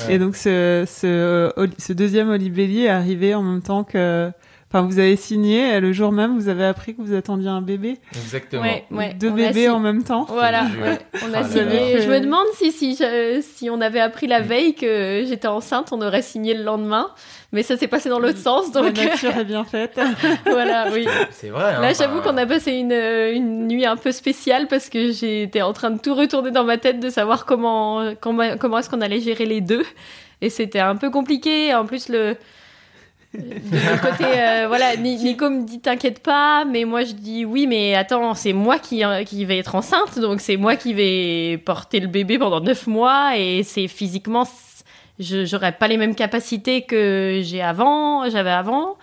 [0.09, 4.31] Et donc ce, ce, Oli- ce deuxième Olibelli est arrivé en même temps que...
[4.75, 7.61] Enfin, vous avez signé, et le jour même, vous avez appris que vous attendiez un
[7.61, 7.97] bébé.
[8.13, 8.61] Exactement.
[8.63, 9.13] Ouais, ouais.
[9.17, 10.25] Deux on bébés en même temps.
[10.27, 12.01] Voilà, ouais, on a Ah signé.
[12.01, 15.93] Je me demande si si je- si on avait appris la veille que j'étais enceinte,
[15.93, 17.09] on aurait signé le lendemain,
[17.53, 19.97] mais ça s'est passé dans l'autre sens La donc nature est bien faite.
[20.45, 21.07] voilà, oui.
[21.31, 21.75] C'est vrai.
[21.77, 25.13] hein, Là, j'avoue enfin, qu'on a passé une, une nuit un peu spéciale parce que
[25.13, 28.89] j'étais en train de tout retourner dans ma tête de savoir comment, comment, comment est-ce
[28.89, 29.85] qu'on allait gérer les deux.
[30.41, 31.73] Et c'était un peu compliqué.
[31.73, 32.35] En plus, le,
[33.37, 37.95] le côté, euh, voilà, Nico me dit t'inquiète pas, mais moi je dis oui, mais
[37.95, 41.99] attends, c'est moi qui, euh, qui vais être enceinte, donc c'est moi qui vais porter
[41.99, 44.47] le bébé pendant neuf mois et c'est physiquement,
[45.19, 48.97] je j'aurais pas les mêmes capacités que j'ai avant, j'avais avant.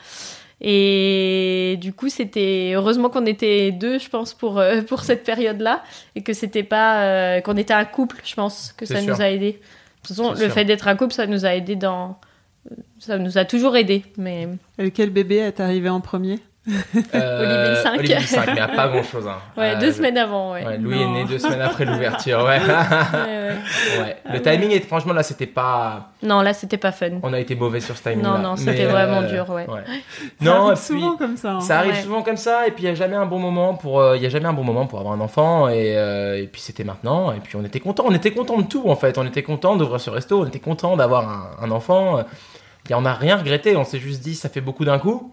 [0.64, 5.82] Et du coup, c'était heureusement qu'on était deux, je pense, pour euh, pour cette période-là,
[6.14, 8.20] et que c'était pas euh, qu'on était un couple.
[8.24, 9.12] Je pense que ça sûr.
[9.12, 9.52] nous a aidé.
[9.52, 9.58] De
[10.06, 10.52] toute façon, le sûr.
[10.52, 12.16] fait d'être un couple, ça nous a aidé dans,
[12.98, 14.04] ça nous a toujours aidé.
[14.16, 14.48] Mais
[14.78, 16.74] Et quel bébé est arrivé en premier euh,
[17.42, 17.98] Olivier le cinq.
[17.98, 19.26] Olivier le 5, mais à pas grand chose.
[19.26, 19.38] Hein.
[19.56, 20.64] ouais, Euh, deux je- semaines avant, ouais.
[20.64, 21.00] Ouais, Louis Non.
[21.16, 22.38] est né deux semaines après l'ouverture.
[22.44, 22.60] Ouais.
[22.60, 23.18] Ouais,
[23.98, 24.00] ouais.
[24.00, 24.16] ouais.
[24.32, 26.10] Le timing est franchement là, c'était pas.
[26.22, 27.18] Non, là, c'était pas fun.
[27.24, 28.22] On a été mauvais sur ce timing.
[28.22, 29.66] Non, non, c'était vraiment dur, ouais.
[29.66, 29.74] Ça
[30.40, 31.50] Non, arrive et puis- souvent comme ça.
[31.54, 31.60] hein.
[31.60, 32.02] Ça arrive Ouais.
[32.02, 34.22] souvent comme ça, et puis il n'y a jamais un bon moment pour, euh, il
[34.22, 36.84] y a jamais un bon moment pour avoir un enfant, et, euh, et puis c'était
[36.84, 39.42] maintenant, et puis on était content, on était content de tout en fait, on était
[39.42, 42.20] content d'ouvrir ce resto, on était content d'avoir un, un enfant,
[42.90, 45.32] et on n'a rien regretté, on s'est juste dit ça fait beaucoup d'un coup.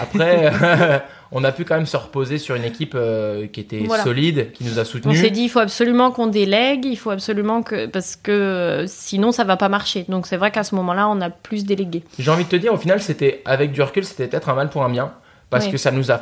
[0.00, 0.52] Après,
[1.32, 4.04] on a pu quand même se reposer sur une équipe euh, qui était Voilà.
[4.04, 5.20] solide, qui nous a On soutenus.
[5.20, 7.86] s'est dit, il faut absolument qu'on délègue, il faut absolument que.
[7.86, 10.04] Parce que euh, sinon, ça va pas marcher.
[10.08, 12.04] Donc, c'est vrai qu'à ce moment-là, on a plus délégué.
[12.18, 14.68] J'ai envie de te dire, au final, c'était avec du recul, c'était peut-être un mal
[14.70, 15.12] pour un bien,
[15.50, 15.72] parce Oui.
[15.72, 16.20] que ça nous a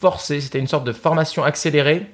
[0.00, 2.06] forcé, c'était une sorte de formation accélérée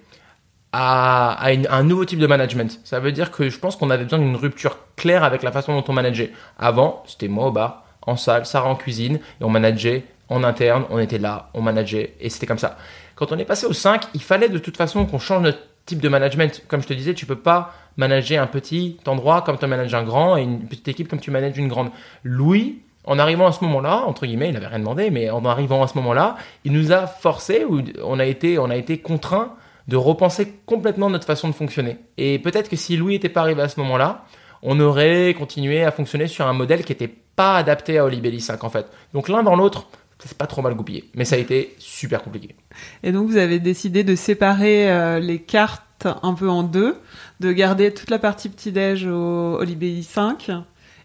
[0.73, 2.81] à, à une- un nouveau type de management.
[2.85, 5.75] Ça veut dire que je pense qu'on avait besoin d'une rupture claire avec la façon
[5.75, 6.33] dont on manageait.
[6.59, 10.85] Avant, c'était moi au bar, en salle, Sarah en cuisine, et on manageait en interne,
[10.91, 12.77] on était là, on manageait, et c'était comme ça.
[13.17, 16.01] Quand on est passé au 5, il fallait de toute façon qu'on change notre type
[16.01, 16.63] de management.
[16.69, 20.05] Comme je te disais, tu peux pas manager un petit endroit comme tu manages un
[20.05, 21.91] grand et une petite équipe comme tu manages une grande.
[22.23, 25.83] Louis, en arrivant à ce moment-là, entre guillemets, il n'avait rien demandé, mais en arrivant
[25.83, 29.55] à ce moment-là, il nous a forcé, ou on a été, on a été contraint
[29.89, 31.99] de repenser complètement notre façon de fonctionner.
[32.17, 34.25] Et peut-être que si Louis n'était pas arrivé à ce moment-là,
[34.63, 38.63] on aurait continué à fonctionner sur un modèle qui n'était pas adapté à Olibelli 5
[38.65, 38.87] en fait.
[39.15, 42.23] Donc l'un dans l'autre, ça s'est pas trop mal goupillé, mais ça a été super
[42.23, 42.55] compliqué.
[43.03, 46.97] Et donc vous avez décidé de séparer euh, les cartes un peu en deux,
[47.41, 50.51] de garder toute la partie petit-déj au Olibelli 5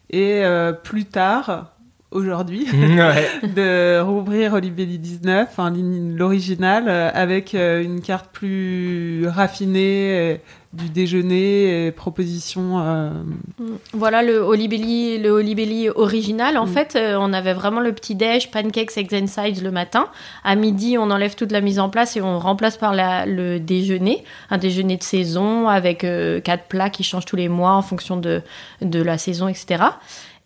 [0.10, 1.72] et euh, plus tard,
[2.12, 3.28] aujourd'hui, ouais.
[3.56, 10.40] de rouvrir Olibelli 19, en ligne- l'original, euh, avec une carte plus raffinée
[10.76, 12.80] du déjeuner et propositions.
[12.80, 13.10] euh,
[13.94, 16.58] Voilà le Olibelli, le Olibelli original.
[16.58, 16.70] En Mm.
[16.70, 20.08] fait, euh, on avait vraiment le petit déj, pancakes, eggs and sides le matin.
[20.44, 23.60] À midi, on enlève toute la mise en place et on remplace par la- le
[23.60, 27.82] déjeuner, un déjeuner de saison avec euh, quatre plats qui changent tous les mois en
[27.82, 28.42] fonction de,
[28.82, 29.84] de la saison, etc.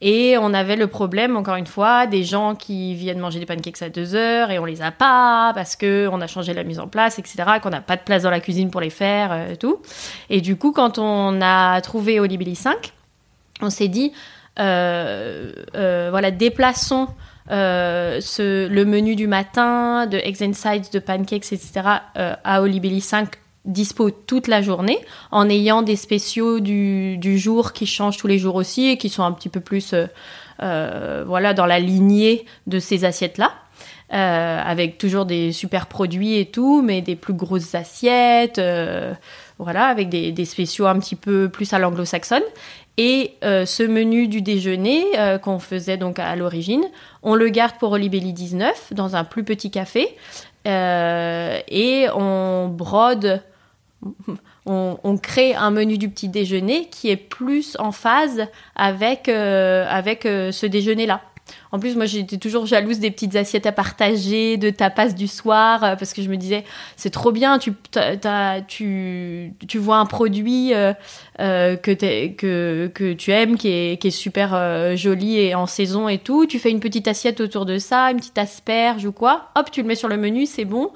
[0.02, 3.82] Et on avait le problème, encore une fois, des gens qui viennent manger des pancakes
[3.82, 6.80] à 2 heures et on les a pas parce que on a changé la mise
[6.80, 7.44] en place, etc.
[7.62, 9.82] Qu'on n'a pas de place dans la cuisine pour les faire, euh, tout.
[10.30, 12.94] Et du coup, quand on a trouvé Olibelli 5,
[13.62, 14.14] on s'est dit,
[14.60, 17.08] euh, euh, voilà, déplaçons
[17.52, 21.82] euh, ce, le menu du matin de eggs and sides, de pancakes, etc.
[22.16, 23.30] à Olibelli 5
[23.66, 25.00] dispo toute la journée
[25.32, 29.10] en ayant des spéciaux du, du jour qui changent tous les jours aussi et qui
[29.10, 30.08] sont un petit peu plus euh,
[30.62, 33.54] euh, voilà dans la lignée de ces assiettes là
[34.12, 38.62] euh, avec toujours des super produits et tout mais des plus grosses assiettes
[39.58, 42.44] voilà avec des, des spéciaux un petit peu plus à l'anglo-saxonne.
[43.02, 45.06] Et ce menu du déjeuner
[45.42, 46.84] qu'on faisait donc à l'origine,
[47.24, 50.18] on le garde pour Olibelli 19 dans un plus petit café
[50.68, 53.42] euh, et on brode
[54.66, 58.46] on, crée un menu du petit déjeuner qui est plus en phase
[58.76, 59.86] avec, euh,
[60.26, 61.22] euh, ce déjeuner-là.
[61.72, 65.84] En plus, moi, j'étais toujours jalouse des petites assiettes à partager, de tapas du soir,
[65.84, 66.64] euh, parce que je me disais,
[66.96, 67.74] c'est trop bien, tu,
[68.68, 70.94] tu, tu vois un produit euh,
[71.40, 76.72] euh, que, tu aimes, qui est, super joli et en saison et tout, tu fais
[76.72, 79.96] une petite assiette autour de ça, une petite asperge ou quoi, hop, tu le mets
[79.96, 80.92] sur le menu, c'est bon.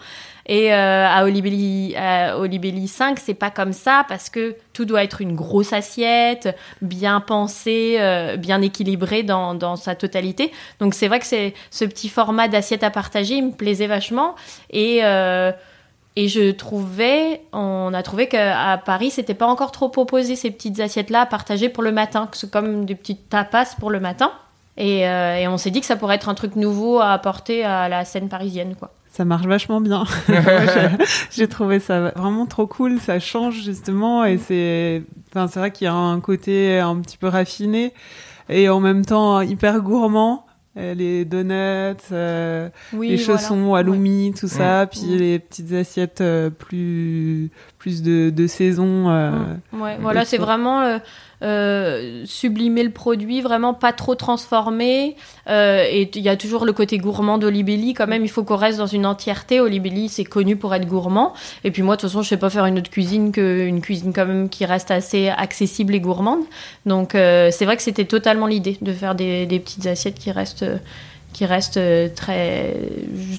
[0.46, 5.04] Et euh, à Olibelli, à Olibelli 5, c'est pas comme ça parce que tout doit
[5.04, 10.52] être une grosse assiette, bien pensée, euh, bien équilibrée dans, sa totalité.
[10.80, 14.36] Donc c'est vrai que ce petit format d'assiette à partager, il me plaisait vachement.
[14.70, 15.52] Et, euh,
[16.16, 21.22] je trouvais, on a trouvé qu'à Paris, c'était pas encore trop proposé ces petites assiettes-là
[21.22, 24.32] à partager pour le matin, que c'est comme des petites tapas pour le matin.
[24.78, 27.64] Et, euh, et on s'est dit que ça pourrait être un truc nouveau à apporter
[27.64, 28.92] à la scène parisienne, quoi.
[29.12, 30.06] Ça marche vachement bien.
[31.32, 33.00] J'ai- trouvé ça vraiment trop cool.
[33.00, 37.18] Ça change justement et c'est, enfin, c'est vrai qu'il y a un côté un petit
[37.18, 37.94] peu raffiné
[38.50, 40.46] et en même temps hyper gourmand.
[40.76, 43.40] Euh, Les donuts, euh, Oui, les voilà.
[43.40, 45.18] chaussons halloumi, tout ça, puis Mm.
[45.18, 47.52] les petites assiettes euh, plus
[47.84, 49.10] plus de, de saison.
[49.10, 49.32] euh,
[49.74, 49.82] Mm.
[49.82, 51.00] Ouais, voilà, c'est vraiment euh,
[51.42, 55.18] euh, sublimer le produit, vraiment pas trop transformer.
[55.50, 58.78] Et il y a toujours le côté gourmand d'Olibelli, quand même, il faut qu'on reste
[58.78, 59.60] dans une entièreté.
[59.60, 61.34] Olibelli, c'est connu pour être gourmand.
[61.66, 64.14] Et puis moi, de toute façon, je sais pas faire une autre cuisine qu'une cuisine
[64.14, 66.44] quand même qui reste assez accessible et gourmande.
[66.86, 70.66] Donc c'est vrai que c'était totalement l'idée de faire des, des petites assiettes qui restent,
[71.34, 71.82] qui restent
[72.16, 72.76] très,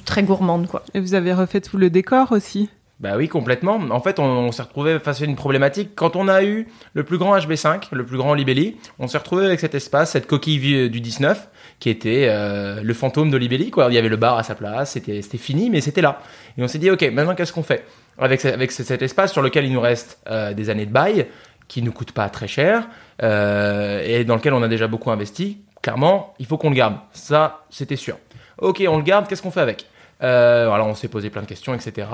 [0.04, 0.82] très gourmandes, quoi.
[0.92, 2.68] Et vous avez refait tout le décor aussi?
[3.00, 3.74] Bah oui, complètement.
[3.90, 5.90] En fait, on, s'est retrouvé face à une problématique.
[5.96, 9.44] Quand on a eu le plus grand HB5, le plus grand Libelli, on s'est retrouvé
[9.44, 11.48] avec cet espace, cette coquille vide du 19,
[11.80, 13.72] qui était euh, le fantôme de Libelli.
[13.88, 16.20] Il y avait le bar à sa place, c'était fini, mais c'était là.
[16.56, 17.84] Et on s'est dit, ok, maintenant qu'est-ce qu'on fait
[18.16, 21.26] avec, avec ce- cet espace sur lequel il nous reste euh, des années de bail,
[21.66, 22.86] qui nous coûte pas très cher,
[23.22, 25.58] euh, et dans lequel on a déjà beaucoup investi.
[25.82, 26.94] Clairement, il faut qu'on le garde.
[27.12, 28.18] Ça, c'était sûr.
[28.58, 29.86] Ok, on le garde, qu'est-ce qu'on fait avec?
[30.24, 32.08] Euh, voilà, on s'est posé plein de questions, etc.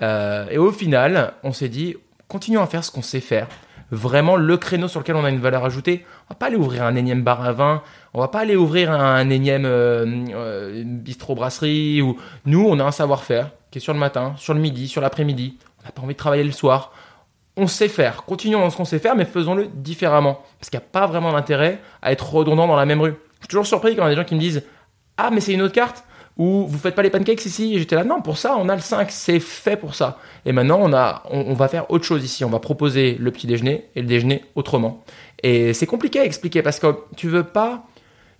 [0.00, 1.96] Euh, et au final, on s'est dit,
[2.28, 3.48] continuons à faire ce qu'on sait faire.
[3.90, 6.04] Vraiment le créneau sur lequel on a une valeur ajoutée.
[6.28, 7.82] On va pas aller ouvrir un énième bar à vin.
[8.12, 10.04] On va pas aller ouvrir un, énième euh,
[10.34, 12.02] euh, bistrot brasserie.
[12.02, 15.00] Ou nous, on a un savoir-faire qui est sur le matin, sur le midi, sur
[15.00, 15.56] l'après-midi.
[15.80, 16.92] On n'a pas envie de travailler le soir.
[17.56, 18.24] On sait faire.
[18.24, 20.42] Continuons dans ce qu'on sait faire, mais faisons-le différemment.
[20.60, 23.14] Parce qu'il n'y a pas vraiment d'intérêt à être redondant dans la même rue.
[23.36, 24.64] Je suis toujours surpris quand il y a des gens qui me disent
[25.16, 26.04] Ah, mais c'est une autre carte
[26.38, 28.80] ou vous faites pas les pancakes ici j'étais là, non, pour ça, on a le
[28.80, 30.18] 5, c'est fait pour ça.
[30.46, 32.44] Et maintenant, on, a, on, va faire autre chose ici.
[32.44, 35.02] On va proposer le petit déjeuner et le déjeuner autrement.
[35.42, 36.86] Et c'est compliqué à expliquer parce que
[37.16, 37.86] tu veux pas.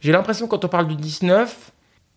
[0.00, 1.72] J'ai l'impression quand on parle du 19,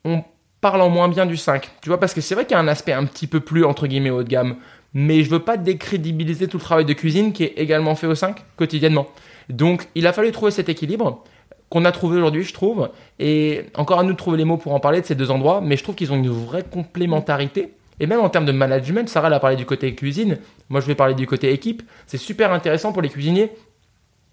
[0.06, 0.24] on
[0.62, 1.68] parle en moins bien du 5.
[1.82, 3.66] Tu vois, parce que c'est vrai qu'il y a un aspect un petit peu plus,
[3.66, 4.58] entre guillemets, haut de gamme.
[4.94, 8.14] Mais je veux pas décrédibiliser tout le travail de cuisine qui est également fait au
[8.14, 9.08] 5 quotidiennement.
[9.50, 11.24] Donc, il a fallu trouver cet équilibre
[11.72, 12.90] qu'on a trouvé aujourd'hui, je trouve.
[13.18, 15.62] Et encore à nous de trouver les mots pour en parler de ces deux endroits,
[15.62, 17.74] mais je trouve qu'ils ont une vraie complémentarité.
[18.02, 20.38] Et même en termes de management, Sarah elle a parlé du côté cuisine,
[20.70, 21.82] moi je vais parler du côté équipe.
[22.08, 23.52] C'est super intéressant pour les cuisiniers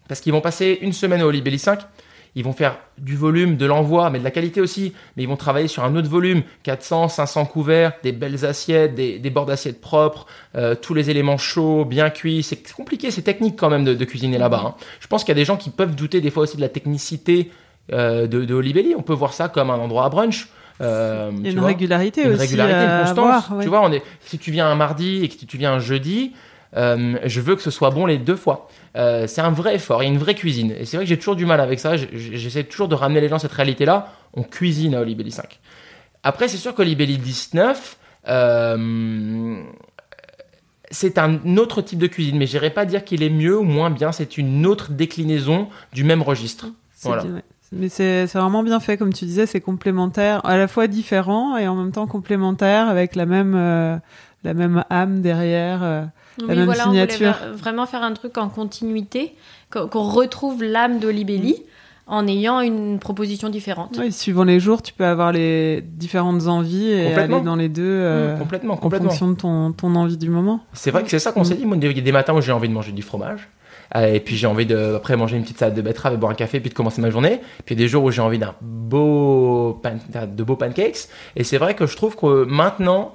[0.09, 1.81] parce qu'ils vont passer une semaine au Libelli 5.
[2.39, 4.93] Ils vont faire du volume, de l'envoi, mais de la qualité aussi.
[5.17, 9.19] Mais ils vont travailler sur un autre volume, 400, 500 couverts, des belles assiettes, des,
[9.19, 12.43] des bords d'assiettes propres, euh, tous les éléments chauds, bien cuits.
[12.45, 14.63] C'est compliqué, c'est technique quand même de, de cuisiner là-bas.
[14.65, 14.75] hein.
[15.01, 16.69] Je pense qu'il y a des gens qui peuvent douter des fois aussi de la
[16.69, 17.51] technicité
[17.93, 18.95] euh, de, de Olibelli.
[18.97, 20.49] On peut voir ça comme un endroit à brunch.
[20.81, 21.69] Euh, Il y a tu une vois.
[21.69, 23.19] régularité Une aussi régularité, une à constance.
[23.19, 23.65] avoir, ouais.
[23.65, 26.35] Tu vois, on est, si tu viens un mardi et que tu viens un jeudi,
[26.77, 28.69] euh, je veux que ce soit bon les deux fois.
[28.97, 30.75] Euh, c'est un vrai effort, il y a une vraie cuisine.
[30.79, 31.97] Et c'est vrai que j'ai toujours du mal avec ça.
[31.97, 34.13] J'essaie toujours de ramener les gens à cette réalité-là.
[34.35, 35.59] On cuisine à Olibelli 5.
[36.23, 37.97] Après, c'est sûr qu'Olibelli 19,
[38.29, 39.63] euh,
[40.91, 42.37] c'est un autre type de cuisine.
[42.37, 44.13] Mais je n'irais pas dire qu'il est mieux ou moins bien.
[44.13, 46.67] C'est une autre déclinaison du même registre.
[46.93, 47.23] C'est Voilà.
[47.23, 47.45] bien, ouais.
[47.71, 51.59] Mais c'est c'est vraiment bien fait, comme tu disais, c'est complémentaire, à la fois différent
[51.59, 53.99] et en même temps complémentaire avec la même, euh,
[54.43, 56.09] la même âme derrière.
[56.43, 56.47] Euh.
[56.49, 57.35] La même voilà, signature.
[57.43, 59.35] on voulait vraiment faire un truc en continuité,
[59.71, 61.57] qu'on retrouve l'âme d'Olibelli
[62.09, 62.11] Mm.
[62.15, 63.97] en ayant une proposition différente.
[63.99, 67.83] Oui, suivant les jours, tu peux avoir les différentes envies et aller dans les deux
[67.85, 69.11] euh, complètement, en complètement.
[69.11, 70.61] fonction de ton, ton envie du moment.
[70.73, 71.45] C'est vrai que c'est ça qu'on Mm.
[71.45, 71.67] s'est dit.
[71.67, 73.49] Moi, il y a des matins où j'ai envie de manger du fromage.
[73.97, 76.33] Euh, et puis j'ai envie de après manger une petite salade de betterave et boire
[76.33, 77.41] un café puis de commencer ma journée.
[77.65, 81.09] Puis des jours où j'ai envie d'un beau de beaux pancakes.
[81.37, 83.15] Et c'est vrai que je trouve que maintenant,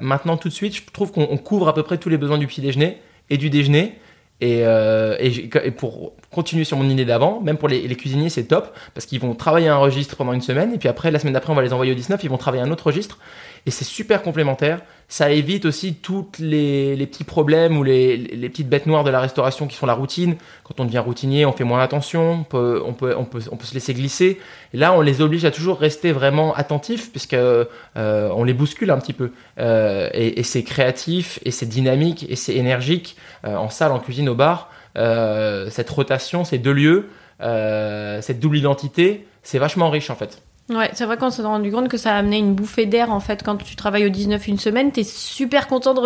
[0.00, 2.38] maintenant tout de suite, je trouve qu'on on couvre à peu près tous les besoins
[2.38, 2.98] du petit déjeuner
[3.30, 3.98] et du déjeuner.
[4.40, 8.76] Et, euh, et pour continuer sur mon idée d'avant, même pour les, cuisiniers, c'est top
[8.94, 11.52] parce qu'ils vont travailler un registre pendant une semaine et puis après la semaine d'après
[11.52, 13.18] on va les envoyer au 19, ils vont travailler un autre registre
[13.64, 18.18] et c'est super complémentaire, ça évite aussi toutes les, petits problèmes ou les,
[18.48, 20.36] petites bêtes noires de la restauration qui sont la routine.
[20.64, 24.40] Quand on devient routinier, on fait moins attention, on peut, se laisser glisser.
[24.72, 28.98] Là, on les oblige à toujours rester vraiment attentifs puisque euh, on les bouscule un
[28.98, 29.30] petit peu.
[29.60, 34.00] Euh, et et c'est créatif, et c'est dynamique, et c'est énergique euh, en salle, en
[34.00, 34.70] cuisine, au bar.
[34.96, 37.08] Euh, cette rotation, ces deux lieux,
[37.40, 40.42] euh, cette double identité, c'est vachement riche en fait.
[40.74, 43.20] Ouais, c'est vrai qu'on s'est rendu compte que ça a amené une bouffée d'air en
[43.20, 43.42] fait.
[43.42, 46.00] Quand tu travailles au 19 une semaine, t'es super content de,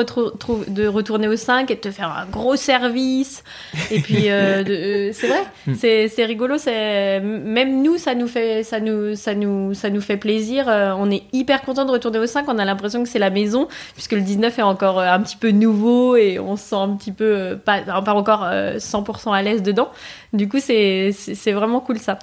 [0.71, 3.45] de retourner au 5 et de te faire un gros service.
[3.91, 5.75] Et puis, euh, euh, c'est vrai, Mm.
[5.75, 6.59] c'est c'est rigolo.
[6.59, 10.69] C'est même nous, ça nous fait, ça nous, ça nous, ça nous fait plaisir.
[10.69, 12.45] Euh, on est hyper content de retourner au 5.
[12.49, 15.51] On a l'impression que c'est la maison puisque le 19 est encore un petit peu
[15.51, 19.43] nouveau et on se sent un petit peu euh, pas, pas encore euh, 100% à
[19.43, 19.91] l'aise dedans.
[20.33, 21.13] Du coup, c'est
[21.53, 22.19] vraiment cool ça.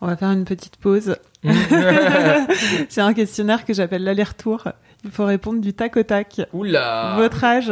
[0.00, 1.16] On va faire une petite pause.
[2.90, 4.68] J'ai un questionnaire que j'appelle l'aller-retour.
[5.04, 6.40] Il faut répondre du tac au tac.
[6.52, 7.70] Oula Votre âge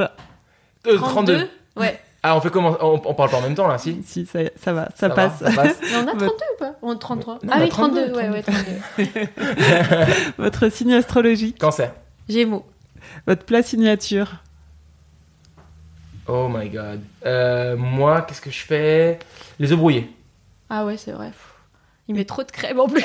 [0.86, 1.48] Euh, 32.
[1.76, 2.00] Ouais.
[2.22, 4.40] Ah, on fait comment on, on parle pas en même temps là, si Si, ça,
[4.56, 5.38] ça va, ça, passe.
[5.38, 5.76] ça passe.
[5.80, 7.34] Mais on a 32 Votre- ou pas On a 33.
[7.34, 10.32] Non, ah on a oui, 32, 32, ouais, ouais, 32.
[10.38, 11.58] Votre signe astrologique.
[11.58, 11.92] Cancer.
[12.28, 12.66] Gémeaux.
[13.26, 14.42] Votre plat signature.
[16.28, 17.00] Oh my god.
[17.24, 19.18] Euh, moi, qu'est-ce que je fais?
[19.58, 20.10] Les œufs brouillés.
[20.68, 21.30] Ah ouais, c'est vrai.
[22.10, 23.04] Il met trop de crème en plus.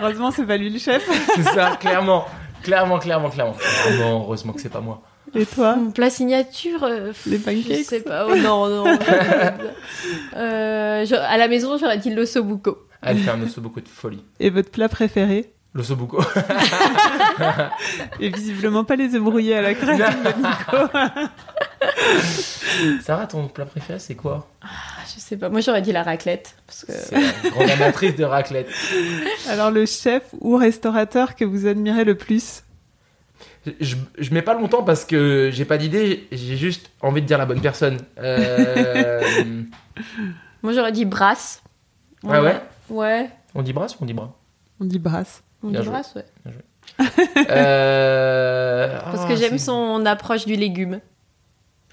[0.00, 1.08] Heureusement, c'est pas lui le chef.
[1.36, 2.24] C'est ça, clairement.
[2.64, 3.54] Clairement, clairement, clairement.
[4.02, 5.00] Heureusement que c'est pas moi.
[5.32, 6.82] Et toi Mon plat signature.
[6.82, 8.26] euh, Les Je pancakes sais pas.
[8.28, 8.98] Oh, non, non.
[10.36, 12.78] Euh, je- à la maison, j'aurais dit l'ossobuco.
[13.02, 14.24] Elle fait un ossobuco de folie.
[14.40, 16.20] Et votre plat préféré L'ossobuco.
[18.20, 20.98] Et visiblement pas les œufs brouillés à la crème de Nico.
[23.02, 24.48] Sarah, ton plat préféré, c'est quoi?
[24.62, 24.66] Ah,
[25.14, 25.48] je sais pas.
[25.48, 26.54] Moi, j'aurais dit la raclette.
[26.66, 26.92] Parce que...
[26.92, 28.68] C'est la grande amatrice de raclette.
[29.48, 32.62] Alors le chef ou restaurateur que vous admirez le plus?
[33.80, 37.38] Je, je mets pas longtemps parce que j'ai pas d'idée, j'ai juste envie de dire
[37.38, 37.98] la bonne personne.
[38.18, 39.20] Euh,
[40.62, 41.62] Moi, j'aurais dit brasse.
[42.26, 42.60] Ah ouais?
[42.88, 43.30] Ouais.
[43.54, 44.34] on dit brasse ou on dit bras?
[44.80, 45.42] On dit brasse.
[45.62, 45.92] On Bien dit joué.
[45.92, 46.24] brasse, ouais.
[47.50, 51.00] Euh, Parce ah, que j'aime c'est- son approche du légume.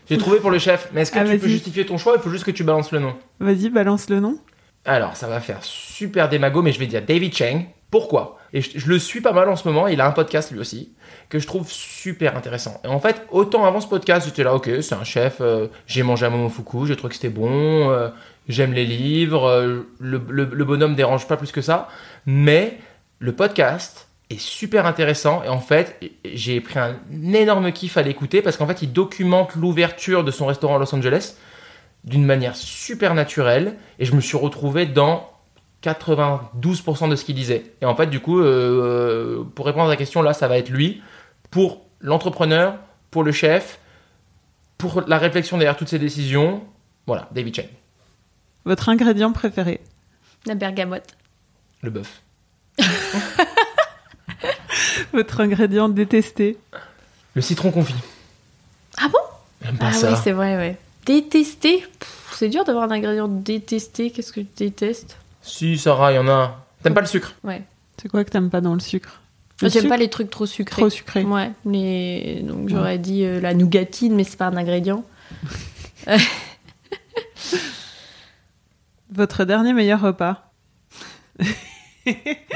[0.10, 2.14] J'ai trouvé pour le chef, mais est-ce que Ah, tu peux justifier ton choix?
[2.16, 3.16] Il faut juste que tu balances le nom.
[3.40, 4.38] Vas-y, balance le nom.
[4.86, 7.64] Alors, ça va faire super démago, mais je vais dire David Chang.
[7.90, 8.38] Pourquoi?
[8.54, 10.60] Et je, je le suis pas mal en ce moment, il a un podcast lui
[10.60, 10.94] aussi,
[11.30, 12.80] que je trouve super intéressant.
[12.84, 16.04] Et en fait, autant avant ce podcast, j'étais là, ok, c'est un chef, euh, j'ai
[16.04, 18.10] mangé à Momofuku, j'ai trouvé que c'était bon, euh,
[18.50, 21.88] j'aime les livres, euh, le, le- le bonhomme dérange pas plus que ça,
[22.26, 22.78] mais
[23.20, 26.98] le podcast est super intéressant et en fait j'ai pris un
[27.34, 30.96] énorme kiff à l'écouter parce qu'en fait il documente l'ouverture de son restaurant à Los
[30.96, 31.36] Angeles
[32.04, 35.30] d'une manière super naturelle et je me suis retrouvé dans
[35.84, 37.74] 92% de ce qu'il disait.
[37.82, 40.70] Et en fait, du coup, euh, pour répondre à la question, là, ça va être
[40.70, 41.02] lui.
[41.52, 42.78] Pour l'entrepreneur,
[43.12, 43.80] pour le chef,
[44.78, 46.64] pour la réflexion derrière toutes ces décisions,
[47.08, 47.68] voilà, David Chen,
[48.66, 49.82] Votre ingrédient préféré?
[50.46, 51.16] La bergamote.
[51.82, 52.22] le bœuf.
[55.14, 56.58] Votre ingrédient détesté
[57.34, 57.96] Le citron confit.
[58.98, 59.20] Ah bon?
[59.64, 60.12] J'aime pas Ah ça.
[60.12, 60.78] oui, c'est vrai, ouais.
[61.06, 64.12] Détester Pff, C'est dur d'avoir un ingrédient détesté.
[64.12, 65.18] Qu'est-ce que je déteste?
[65.42, 66.56] Si, Sarah, il y en a un.
[66.84, 67.34] T'aimes pas le sucre?
[67.44, 67.62] Ouais.
[68.02, 69.22] C'est quoi que t'aimes pas dans le sucre?
[69.62, 70.82] Le J'aime sucre pas les trucs trop sucrés.
[70.82, 71.24] Trop sucré.
[71.24, 72.42] Ouais, les...
[72.44, 75.06] donc j'aurais dit euh, la nougatine, mais c'est pas un ingrédient.
[79.12, 80.52] Votre dernier meilleur repas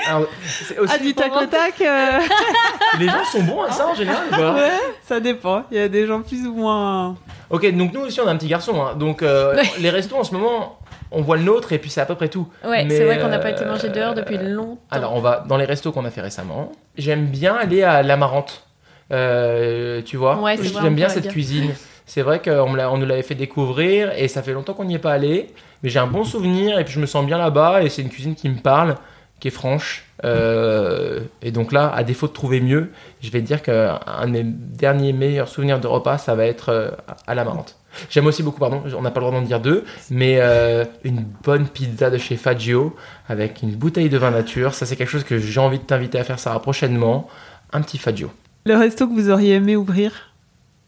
[0.08, 2.20] Alors, c'est aussi- Ah, du tac au tac euh,
[3.00, 4.70] Les gens sont bons à ça en général ou pas Ouais,
[5.08, 5.64] ça dépend.
[5.72, 7.16] Il y a des gens plus ou moins.
[7.50, 8.82] Ok, donc nous aussi on a un petit garçon.
[8.84, 8.96] hein.
[8.96, 9.64] Donc euh, Ouais.
[9.80, 10.80] les restos en ce moment,
[11.12, 12.48] on voit le nôtre et puis c'est à peu près tout.
[12.64, 14.80] Ouais, c'est vrai qu'on n'a pas euh, été manger dehors depuis longtemps.
[14.92, 16.72] Alors, on va dans les restos qu'on a fait récemment.
[16.98, 18.66] J'aime bien aller à l'Amarante.
[19.12, 21.32] Euh, tu vois Ouais, c'est vrai, on J'aime bien cette dire.
[21.32, 21.74] cuisine.
[22.06, 25.00] C'est vrai qu'on on nous l'avait fait découvrir et ça fait longtemps qu'on n'y est
[25.00, 25.48] pas allé.
[25.84, 28.10] Mais j'ai un bon souvenir et puis je me sens bien là-bas et c'est une
[28.10, 28.96] cuisine qui me parle,
[29.40, 30.06] qui est franche.
[30.26, 34.32] Euh, et donc là, à défaut de trouver mieux, je vais te dire qu'un de
[34.32, 36.92] mes derniers meilleurs souvenirs de repas, ça va être euh,
[37.26, 37.76] à l'Amarante.
[38.10, 41.26] J'aime aussi beaucoup, pardon, on n'a pas le droit d'en dire deux, mais euh, une
[41.44, 42.96] bonne pizza de chez Fagio
[43.28, 44.74] avec une bouteille de vin nature.
[44.74, 47.28] Ça, c'est quelque chose que j'ai envie de t'inviter à faire, Sarah, prochainement.
[47.72, 48.32] Un petit Fagio.
[48.66, 50.34] Le resto que vous auriez aimé ouvrir?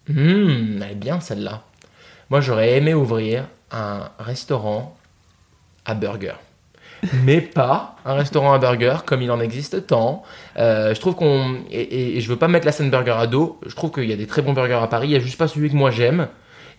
[0.10, 1.64] Hum, elle est bien celle-là.
[2.30, 4.98] Moi, j'aurais aimé ouvrir un restaurant
[5.86, 6.36] à burger.
[7.24, 10.24] Mais pas un restaurant à burger comme il en existe tant.
[10.58, 11.56] Euh, je trouve qu'on.
[11.72, 13.60] Et, et- et je veux pas mettre la scène burger à dos.
[13.66, 15.08] Je trouve qu'il y a des très bons burgers à Paris.
[15.08, 16.28] Il y a juste pas celui que moi j'aime.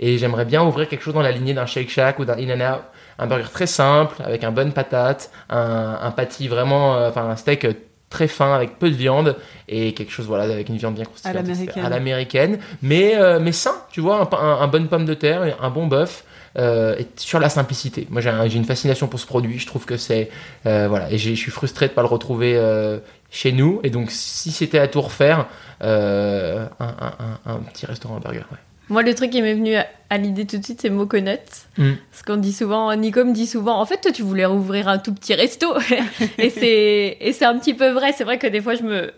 [0.01, 2.83] Et j'aimerais bien ouvrir quelque chose dans la lignée d'un Shake Shack ou d'un In-N-Out.
[3.19, 6.97] Un burger très simple, avec un bonne patate, un, un patty vraiment.
[6.97, 7.67] euh, Enfin, un steak
[8.09, 9.37] très fin avec peu de viande
[9.69, 11.85] et quelque chose voilà avec une viande bien constituée À l'américaine.
[11.87, 15.57] à l'américaine mais euh, mais sain tu vois un, un, un bonne pomme de terre
[15.63, 16.23] un bon bœuf
[16.59, 19.67] euh, et sur la simplicité moi j'ai un- j'ai une fascination pour ce produit je
[19.67, 20.31] trouve que c'est
[20.67, 22.99] euh, voilà et je suis frustré de pas le retrouver euh,
[23.31, 25.47] chez nous et donc si c'était à tout refaire
[25.81, 27.15] un, un-
[27.47, 28.59] un- un petit restaurant à burger ouais.
[28.89, 31.39] Moi, le truc qui m'est venu à, à l'idée tout de suite, c'est Moconuts.
[31.79, 31.93] Mm.
[32.11, 34.99] Parce qu'on dit souvent, Nico me dit souvent, en fait, toi, tu voulais rouvrir un
[34.99, 35.73] tout petit resto.
[36.39, 38.13] et c'est un petit peu vrai.
[38.15, 39.13] C'est vrai que des fois, je me.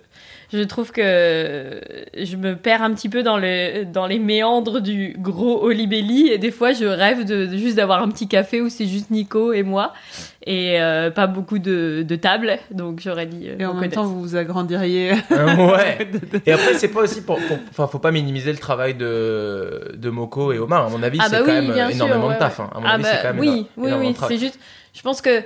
[0.57, 1.81] Je trouve que
[2.17, 6.39] je me perds un petit peu dans, le, dans les méandres du gros Olibelli et
[6.39, 9.53] des fois je rêve de, de juste d'avoir un petit café où c'est juste Nico
[9.53, 9.93] et moi
[10.47, 14.05] et euh, pas beaucoup de, de tables donc j'aurais dit euh, Et en même temps,
[14.05, 15.13] vous vous agrandiriez.
[15.33, 16.09] Euh, ouais.
[16.47, 17.39] Et après, c'est pas aussi pour,
[17.71, 20.87] enfin, faut pas minimiser le travail de, de Moko et Omar.
[20.87, 22.59] À mon avis, Ah c'est bah quand oui, même bien énormément sûr, de ouais, taf.
[22.59, 22.65] ouais.
[22.67, 22.71] hein.
[22.75, 24.13] À mon Ah avis, bah c'est quand même oui, oui, oui.
[24.13, 24.19] de.
[24.29, 24.59] C'est juste,
[24.95, 25.43] je pense que,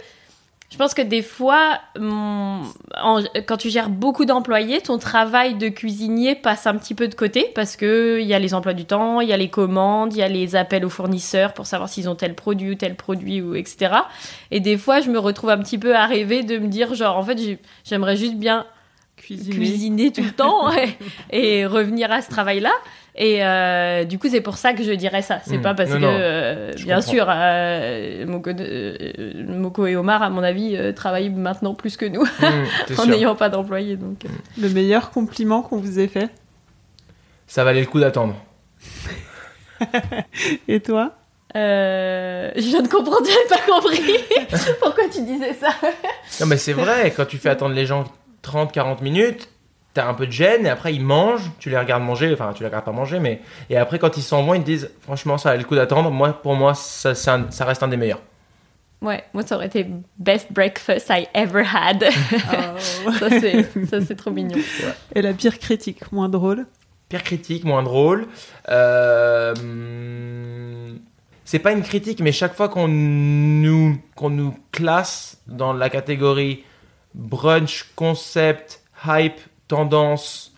[0.70, 6.34] je pense que des fois, en- quand tu gères beaucoup d'employés, ton travail de cuisinier
[6.34, 9.20] passe un petit peu de côté parce que il y a les emplois du temps,
[9.20, 12.08] il y a les commandes, il y a les appels aux fournisseurs pour savoir s'ils
[12.08, 13.94] ont tel produit ou tel produit ou etc.
[14.50, 17.16] Et des fois, je me retrouve un petit peu à rêver de me dire genre
[17.16, 18.66] en fait, j'ai- j'aimerais juste bien
[19.16, 19.56] Cuisiner.
[19.56, 20.96] cuisiner tout le temps et,
[21.32, 22.70] et revenir à ce travail-là.
[23.20, 25.40] Et euh, du coup, c'est pour ça que je dirais ça.
[25.44, 25.62] C'est Mm.
[25.62, 27.10] pas parce Non, que, non, euh, bien comprends.
[27.10, 32.06] sûr, euh, Moko, euh, Moko et Omar, à mon avis, euh, travaillent maintenant plus que
[32.06, 32.24] nous,
[32.86, 33.96] t'es en n'ayant pas d'employés.
[33.96, 34.28] Donc, euh.
[34.60, 36.28] Le meilleur compliment qu'on vous ait fait
[37.48, 38.36] Ça valait le coup d'attendre.
[40.68, 41.12] Et toi?
[41.56, 44.00] Euh, je viens de comprendre, j'avais pas compris
[44.80, 45.70] pourquoi tu disais ça?
[46.40, 48.04] Non, mais c'est vrai, quand tu fais attendre les gens
[48.42, 49.48] 30, 40 minutes,
[49.94, 52.62] t'as un peu de gêne et après ils mangent, tu les regardes manger, enfin tu
[52.62, 53.40] les regardes pas manger, mais.
[53.70, 56.10] Et après, quand ils s'en vont, ils te disent franchement, ça valait le coup d'attendre.
[56.10, 58.22] Moi, pour moi, ça, reste un des meilleurs.
[59.00, 59.86] Ouais, moi, ça aurait été
[60.18, 62.04] best breakfast I ever had.
[63.18, 64.58] ça, c'est, ça, c'est trop mignon.
[65.14, 66.66] Et la pire critique, moins drôle?
[67.08, 68.26] Pire critique, moins drôle.
[68.68, 69.54] Euh,
[71.44, 76.64] c'est pas une critique, mais chaque fois qu'on nous, qu'on nous classe dans la catégorie
[77.14, 80.52] brunch, concept, hype, tendance,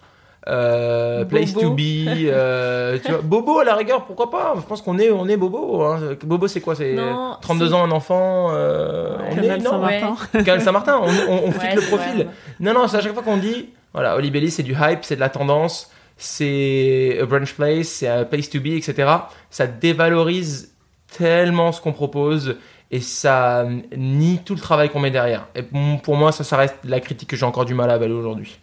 [0.48, 4.54] euh, place to be, euh, tu vois, bobo à la rigueur, pourquoi pas?
[4.56, 5.82] Je pense qu'on est, on est bobo.
[5.82, 6.00] hein.
[6.24, 6.74] Bobo, c'est quoi?
[6.74, 8.48] C'est Non, 32 c'est- ans, un enfant.
[8.52, 9.24] euh, Ouais.
[9.30, 10.16] on Canal est, Saint-Martin.
[10.44, 12.14] Canal Saint-Martin, on, on, on fit Ouais, le profil.
[12.14, 12.26] vrai.
[12.60, 15.20] Non, non, c'est à chaque fois qu'on dit, voilà, Olibelli, c'est du hype, c'est de
[15.20, 19.08] la tendance, c'est a brunch place, c'est un place to be, etc.
[19.50, 20.72] Ça dévalorise
[21.18, 22.56] tellement ce qu'on propose
[22.92, 25.48] et ça nie tout le travail qu'on met derrière.
[25.56, 27.94] Et pour pour moi, ça, ça reste la critique que j'ai encore du mal à
[27.94, 28.58] avaler aujourd'hui.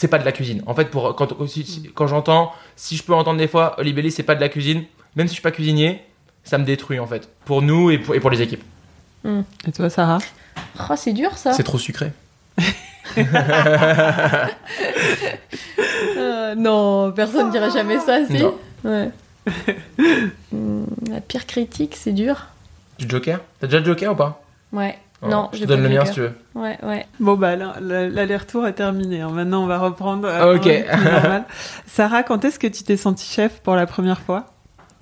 [0.00, 0.62] C'est pas de la cuisine.
[0.66, 4.10] En fait, pour, quand, si- si- quand j'entends, si je peux entendre des fois, Olibelli,
[4.10, 4.84] c'est pas de la cuisine,
[5.14, 6.00] même si je suis pas cuisinier,
[6.42, 7.28] ça me détruit en fait.
[7.44, 8.64] Pour nous et pour, et pour les équipes.
[9.26, 10.16] Et toi, Sarah?
[10.88, 11.52] Oh, c'est dur ça.
[11.52, 12.12] C'est trop sucré.
[16.16, 18.38] Euh, non, personne ne dirait jamais ça, si.
[18.42, 18.54] Non.
[18.84, 19.10] Ouais.
[20.52, 22.46] Hmm, la pire critique, c'est dur.
[22.98, 23.40] Du Joker?
[23.58, 24.42] T'as déjà le Joker ou pas?
[24.72, 24.98] Ouais.
[25.22, 26.32] Non, je te donne le mien si tu veux.
[26.54, 27.06] Ouais, ouais.
[27.20, 29.20] Bon, bah, l'aller-retour est terminé.
[29.20, 29.28] hein.
[29.30, 30.26] Maintenant, on va reprendre.
[30.26, 30.66] euh, Ok.
[31.04, 31.44] normal.
[31.86, 34.46] Sarah, quand est-ce que tu t'es sentie chef pour la première fois?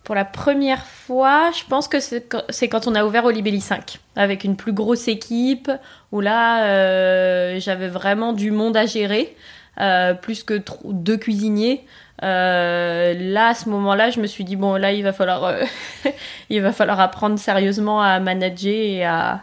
[0.02, 2.26] Pour la première fois, je pense que c'est
[2.68, 5.70] quand- on a ouvert Olibelli 5, avec une plus grosse équipe,
[6.12, 9.36] où là, euh, j'avais vraiment du monde à gérer,
[9.80, 11.84] euh, plus que deux cuisiniers.
[12.24, 15.62] Euh, là, à ce moment-là, je me suis dit, bon, là, il va falloir, euh,
[16.50, 19.42] il va falloir apprendre sérieusement à manager et à,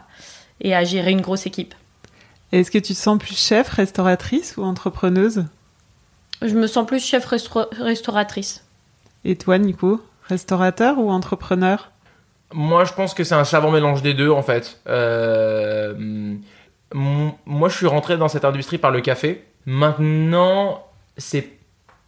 [0.60, 1.74] et à gérer une grosse équipe.
[2.52, 5.44] Est-ce que tu te sens plus chef, restauratrice ou entrepreneuse?
[6.42, 8.64] Je me sens plus chef restau- restauratrice.
[9.24, 11.90] Et toi, Nico Restaurateur ou entrepreneur?
[12.52, 14.80] Moi, je pense que c'est un savant mélange des deux, en fait.
[14.88, 16.34] Euh,
[16.92, 19.44] moi, je suis rentré dans cette industrie par le café.
[19.66, 20.84] Maintenant,
[21.16, 21.50] c'est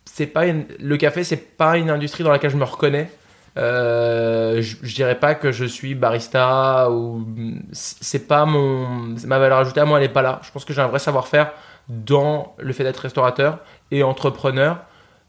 [0.04, 3.10] c'est pas une- le café, c'est pas une industrie dans laquelle je me reconnais.
[3.58, 7.26] Euh, je, dirais pas que je suis barista ou
[7.72, 10.40] c'est pas mon ma valeur ajoutée à moi, elle est pas là.
[10.42, 11.50] Je pense que j'ai un vrai savoir-faire
[11.88, 13.58] dans le fait d'être restaurateur
[13.90, 14.78] et entrepreneur.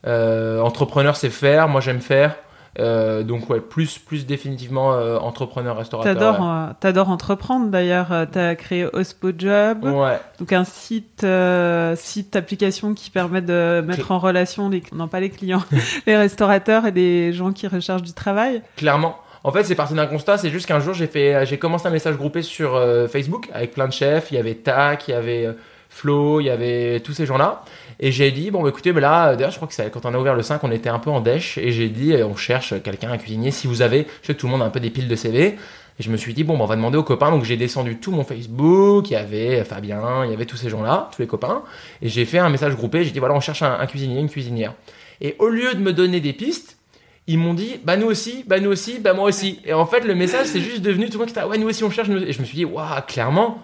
[0.06, 1.68] Euh, entrepreneur, c'est faire.
[1.68, 2.36] Moi, j'aime faire.
[2.78, 6.14] Euh, donc ouais, plus plus définitivement euh, entrepreneur restaurateur.
[6.14, 6.70] T'adores ouais.
[6.70, 8.10] euh, t'adores entreprendre d'ailleurs.
[8.32, 10.20] T'as créé Ospo Job, Ouais.
[10.40, 15.20] donc un site euh, site application qui permet de mettre en relation les non pas
[15.20, 15.64] les clients,
[16.06, 18.62] les restaurateurs et les gens qui recherchent du travail.
[18.78, 19.16] Clairement.
[19.44, 20.38] En fait, c'est parti d'un constat.
[20.38, 22.78] C'est juste qu'un jour, j'ai fait, j'ai commencé un message groupé sur
[23.10, 24.32] Facebook avec plein de chefs.
[24.32, 25.48] Il y avait TAC, il y avait
[25.90, 27.64] Flo, il y avait tous ces gens-là.
[28.00, 30.18] Et j'ai dit, bon, bah, écoutez, bah, là, d'ailleurs, je crois que quand on a
[30.18, 31.58] ouvert le 5, on était un peu en dèche.
[31.58, 33.52] Et j'ai dit, euh, on cherche quelqu'un, un cuisinier.
[33.52, 35.16] Si vous avez, je sais que tout le monde a un peu des piles de
[35.16, 35.58] CV.
[36.00, 37.30] Et je me suis dit, bon, bah, on va demander aux copains.
[37.30, 39.10] Donc j'ai descendu tout mon Facebook.
[39.10, 41.64] Il y avait Fabien, il y avait tous ces gens-là, tous les copains.
[42.02, 43.04] Et j'ai fait un message groupé.
[43.04, 44.74] J'ai dit, voilà, on cherche un cuisinier, une cuisinière.
[45.22, 46.79] Et au lieu de me donner des pistes,
[47.28, 49.60] ils m'ont dit bah nous aussi, bah nous aussi, bah moi aussi.
[49.66, 51.68] Et en fait le message c'est juste devenu tout le monde qui était ouais nous
[51.68, 52.08] aussi on cherche.
[52.10, 53.62] nous- Et je me suis dit waouh clairement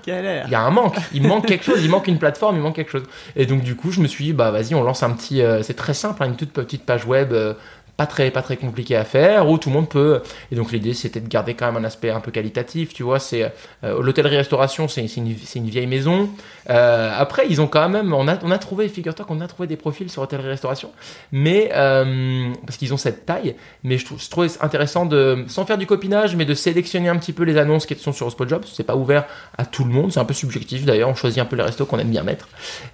[0.47, 2.75] il y a un manque, il manque quelque chose, il manque une plateforme, il manque
[2.75, 3.03] quelque chose.
[3.35, 5.63] Et donc du coup je me suis dit bah vas-y on lance un petit, euh,
[5.63, 7.33] c'est très simple, hein, une toute petite page web.
[7.33, 7.53] euh,
[7.97, 10.21] pas très pas très compliqué à faire où tout le monde peut
[10.51, 13.19] et donc l'idée c'était de garder quand même un aspect un peu qualitatif tu vois
[13.19, 13.51] c'est
[13.83, 16.29] euh, l'hôtellerie restauration c'est une, une vieille maison.
[16.69, 19.67] Euh, après ils ont quand même on a on a trouvé figure-toi qu'on a trouvé
[19.67, 20.91] des profils sur hôtellerie restauration
[21.31, 25.77] mais euh, parce qu'ils ont cette taille mais je, trouve, trouvais intéressant de sans faire
[25.77, 28.83] du copinage mais de sélectionner un petit peu les annonces qui sont sur Spotjob c'est
[28.83, 29.25] pas ouvert
[29.57, 31.85] à tout le monde c'est un peu subjectif d'ailleurs on choisit un peu les restos
[31.85, 32.47] qu'on aime bien mettre.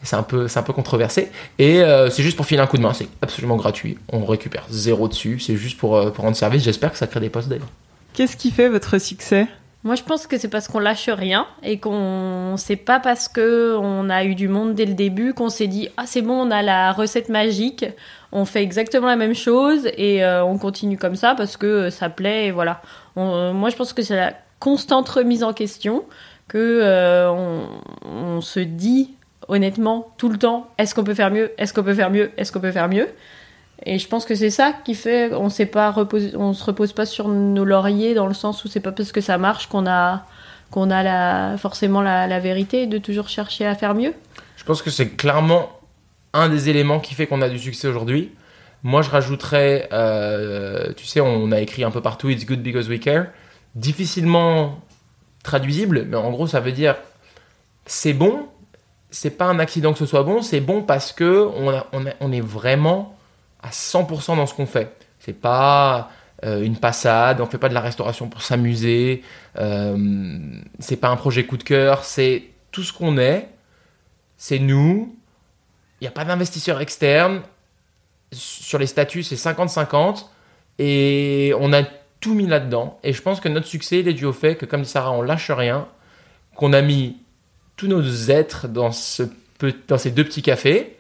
[0.04, 1.32] Et c'est un peu c'est un peu controversé.
[1.60, 4.66] Et euh, c'est juste pour filer un coup de main c'est absolument gratuit on récupère
[4.70, 6.64] zéro dessus c'est juste pour euh, pour rendre service.
[6.64, 7.70] J'espère que ça crée des postes d'ailleurs.
[8.14, 9.48] Qu'est-ce qui fait votre succès?
[9.84, 13.76] Moi, je pense que c'est parce qu'on lâche rien et qu'on c'est pas parce que
[13.80, 16.52] on a eu du monde dès le début qu'on s'est dit ah c'est bon, on
[16.52, 17.86] a la recette magique,
[18.32, 21.90] on fait exactement la même chose et euh, on continue comme ça parce que euh,
[21.90, 22.82] ça plaît et voilà.
[23.16, 26.04] On- euh, moi, je pense que c'est la constante remise en question
[26.48, 27.62] que euh, on,
[28.06, 29.10] on se dit
[29.48, 32.52] honnêtement tout le temps est-ce qu'on peut faire mieux, est-ce qu'on peut faire mieux, est-ce
[32.52, 33.08] qu'on peut faire mieux?
[33.86, 37.66] Et je pense que c'est ça qui fait on s'est se repose pas sur nos
[37.66, 40.26] lauriers dans le sens où c'est pas parce que ça marche qu'on a
[40.70, 44.14] qu'on a la, forcément la, vérité de toujours chercher à faire mieux.
[44.56, 45.70] Je pense que c'est clairement
[46.34, 48.32] un des éléments qui fait qu'on a du succès aujourd'hui.
[48.84, 52.88] Moi, je rajouterais, euh, tu sais, on a écrit un peu partout It's good because
[52.88, 53.28] we care.
[53.76, 54.80] Difficilement
[55.44, 56.96] traduisible, mais en gros, ça veut dire
[57.86, 58.48] c'est bon.
[59.10, 62.32] C'est pas un accident que ce soit bon, c'est bon parce que on, on, on
[62.32, 63.18] est vraiment
[63.64, 64.96] à 100% dans ce qu'on fait.
[65.20, 66.10] C'est pas
[66.44, 69.24] euh, une passade, on fait pas de la restauration pour s'amuser.
[69.58, 69.98] Euh,
[70.80, 73.48] c'est pas un projet coup de cœur, c'est tout ce qu'on est
[74.42, 75.16] c'est nous.
[76.00, 77.44] Il n'y a pas d'investisseur externe.
[78.32, 80.26] Sur les statuts, c'est 50-50.
[80.80, 81.84] Et on a
[82.20, 83.00] tout mis là-dedans.
[83.04, 85.12] Et je pense que notre succès, il est dû au fait que, comme dit Sarah,
[85.12, 85.88] on lâche rien.
[86.56, 87.18] Qu'on a mis
[87.76, 88.02] tous nos
[88.32, 90.98] êtres dans, ces deux petits cafés.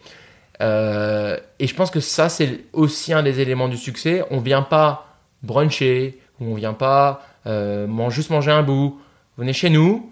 [0.62, 4.24] Euh, et je pense que ça, c'est aussi un des éléments du succès.
[4.32, 5.08] On vient pas
[5.44, 9.00] bruncher, ou on vient pas euh, juste manger un bout.
[9.38, 10.12] Venez chez nous,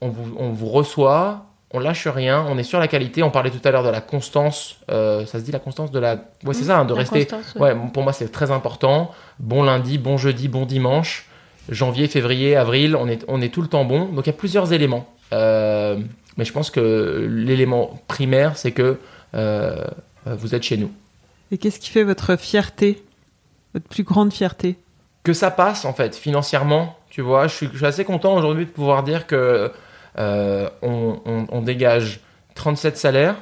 [0.00, 3.22] on vous, on vous reçoit, on lâche rien, on est sur la qualité.
[3.22, 4.78] On parlait tout à l'heure de la constance.
[4.90, 6.14] euh, ça se dit la constance de la.
[6.44, 7.28] Ouais, c'est ça, hein, de rester.
[7.56, 7.72] ouais.
[7.72, 9.10] Ouais, pour moi, c'est très important.
[9.38, 11.26] Bon lundi, bon jeudi, bon dimanche.
[11.68, 14.06] Janvier, février, avril, on est, on est tout le temps bon.
[14.06, 15.06] Donc il y a plusieurs éléments.
[15.32, 15.98] Euh,
[16.36, 18.98] mais je pense que l'élément primaire, c'est que
[19.34, 20.90] vous êtes chez nous.
[21.52, 23.02] Et qu'est-ce qui fait votre fierté
[23.74, 24.76] Votre plus grande fierté
[25.22, 28.64] que ça passe en fait financièrement tu vois je suis, je suis assez content aujourd'hui
[28.64, 29.70] de pouvoir dire que
[30.18, 32.20] euh, on, on- on dégage
[32.54, 33.36] 37 salaires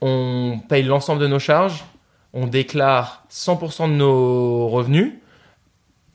[0.00, 1.84] on paye l'ensemble de nos charges
[2.32, 5.12] on déclare 100% de nos revenus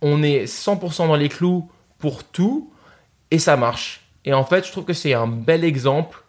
[0.02, 2.72] on est 100% dans les clous pour tout
[3.30, 6.24] et ça marche et en fait je trouve que c'est un bel exemple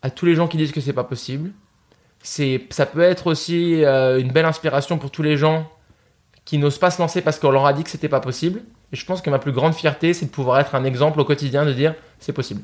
[0.00, 1.50] à tous les gens qui disent que c'est pas possible
[2.30, 5.66] c'est ça peut être aussi euh, une belle inspiration pour tous les gens
[6.44, 8.60] qui n'osent pas se lancer parce qu'on leur a dit que c'était pas possible.
[8.92, 11.24] Et je pense que ma plus grande fierté, c'est de pouvoir être un exemple au
[11.24, 12.60] quotidien de dire c'est possible.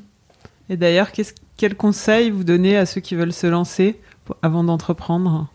[0.69, 4.63] Et d'ailleurs, qu'est-ce- quel conseil vous donnez à ceux qui veulent se lancer pour- avant
[4.63, 5.47] d'entreprendre?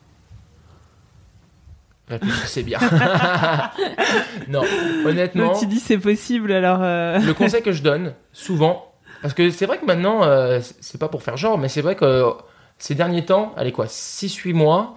[2.09, 2.79] Réfléchissez bien.
[4.49, 4.63] non,
[5.05, 6.81] honnêtement, il dit c'est possible, alors...
[6.83, 8.93] euh, le conseil que je donne souvent,
[9.23, 11.95] parce que c'est vrai que maintenant, euh, c'est pas pour faire genre, mais c'est vrai
[11.95, 12.33] que
[12.81, 14.97] ces derniers temps, allez quoi, 6-8 mois,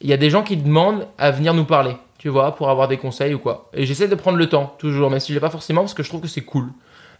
[0.00, 2.88] il y a des gens qui demandent à venir nous parler, tu vois, pour avoir
[2.88, 3.70] des conseils ou quoi.
[3.72, 6.02] Et j'essaie de prendre le temps, toujours, même si je l'ai pas forcément, parce que
[6.02, 6.68] je trouve que c'est cool.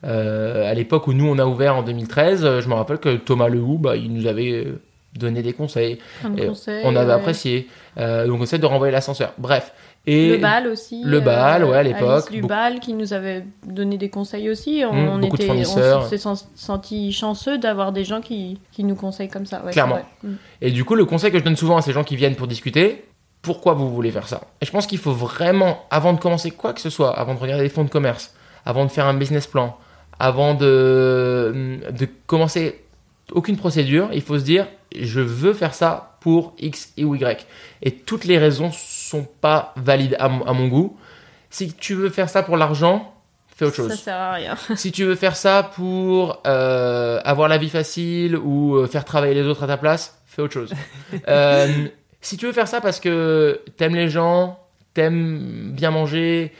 [0.04, 3.16] Euh, à l'époque où nous on a ouvert en 2013, euh, je me rappelle que
[3.16, 4.80] Thomas Lehou, bah, il nous avait euh,
[5.14, 5.98] donné des conseils.
[6.36, 6.48] Et
[6.84, 7.12] on avait ouais.
[7.12, 7.68] apprécié.
[7.98, 9.32] Euh, donc on essaie de renvoyer l'ascenseur.
[9.38, 9.72] Bref.
[10.07, 11.03] Et le bal aussi.
[11.05, 12.32] Le bal, ouais, à l'époque.
[12.32, 14.82] Du bal qui nous avait donné des conseils aussi.
[14.84, 18.96] On, Mmh, on était, on s'est sen- senti chanceux d'avoir des gens qui, qui nous
[18.96, 19.62] conseillent comme ça.
[19.64, 20.00] ouais, Clairement.
[20.24, 20.32] Mmh.
[20.61, 22.48] Et du coup, le conseil que je donne souvent à ces gens qui viennent pour
[22.48, 23.05] discuter,
[23.42, 24.40] pourquoi vous voulez faire ça?
[24.61, 27.38] Et je pense qu'il faut vraiment, avant de commencer quoi que ce soit, avant de
[27.40, 28.34] regarder les fonds de commerce,
[28.64, 29.76] avant de faire un business plan,
[30.18, 32.80] avant de, de commencer
[33.32, 34.66] aucune procédure, il faut se dire,
[34.98, 37.46] je veux faire ça pour X et Y.
[37.82, 38.70] Et toutes les raisons
[39.12, 40.96] sont pas valides à mon, à mon goût.
[41.50, 43.14] Si tu veux faire ça pour l'argent,
[43.54, 43.90] fais autre chose.
[43.90, 44.56] Ça sert à rien.
[44.76, 49.34] si tu veux faire ça pour euh, avoir la vie facile ou euh, faire travailler
[49.34, 50.72] les autres à ta place, fais autre chose.
[51.28, 51.88] Euh,
[52.22, 54.58] si tu veux faire ça parce que t'aimes les gens,
[54.94, 56.52] t'aimes bien manger,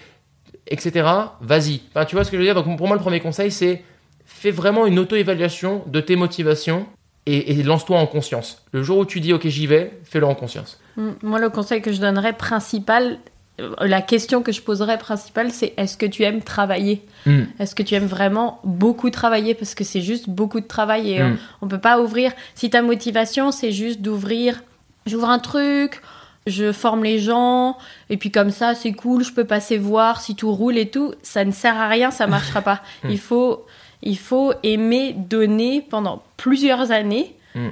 [0.67, 1.09] etc.,
[1.41, 1.81] vas-y.
[1.89, 2.55] Enfin, tu vois ce que je veux dire?
[2.55, 3.83] Donc pour moi, le premier conseil, c'est
[4.27, 6.87] fais vraiment une auto-évaluation de tes motivations
[7.27, 8.63] et, et lance-toi en conscience.
[8.73, 10.79] Le jour où tu dis ok j'y vais, fais-le en conscience.
[10.97, 13.19] Mm, Moi, le conseil que je donnerais principal,
[13.61, 17.43] euh, la question que je poserais principale, c'est est-ce que tu aimes travailler Mm.
[17.61, 21.23] Est-ce que tu aimes vraiment beaucoup travailler Parce que c'est juste beaucoup de travail et
[21.23, 21.39] Mm.
[21.61, 22.33] on, on peut pas ouvrir.
[22.57, 24.61] Si ta motivation, c'est juste d'ouvrir,
[25.07, 26.01] j'ouvre un truc,
[26.49, 27.77] je forme les gens,
[28.11, 31.15] et puis comme ça, c'est cool, je peux passer voir si tout roule et tout,
[31.23, 32.83] ça ne sert à rien, ça marchera pas.
[33.09, 33.65] Il faut,
[34.03, 37.37] il faut aimer donner pendant plusieurs années.
[37.55, 37.69] Mm.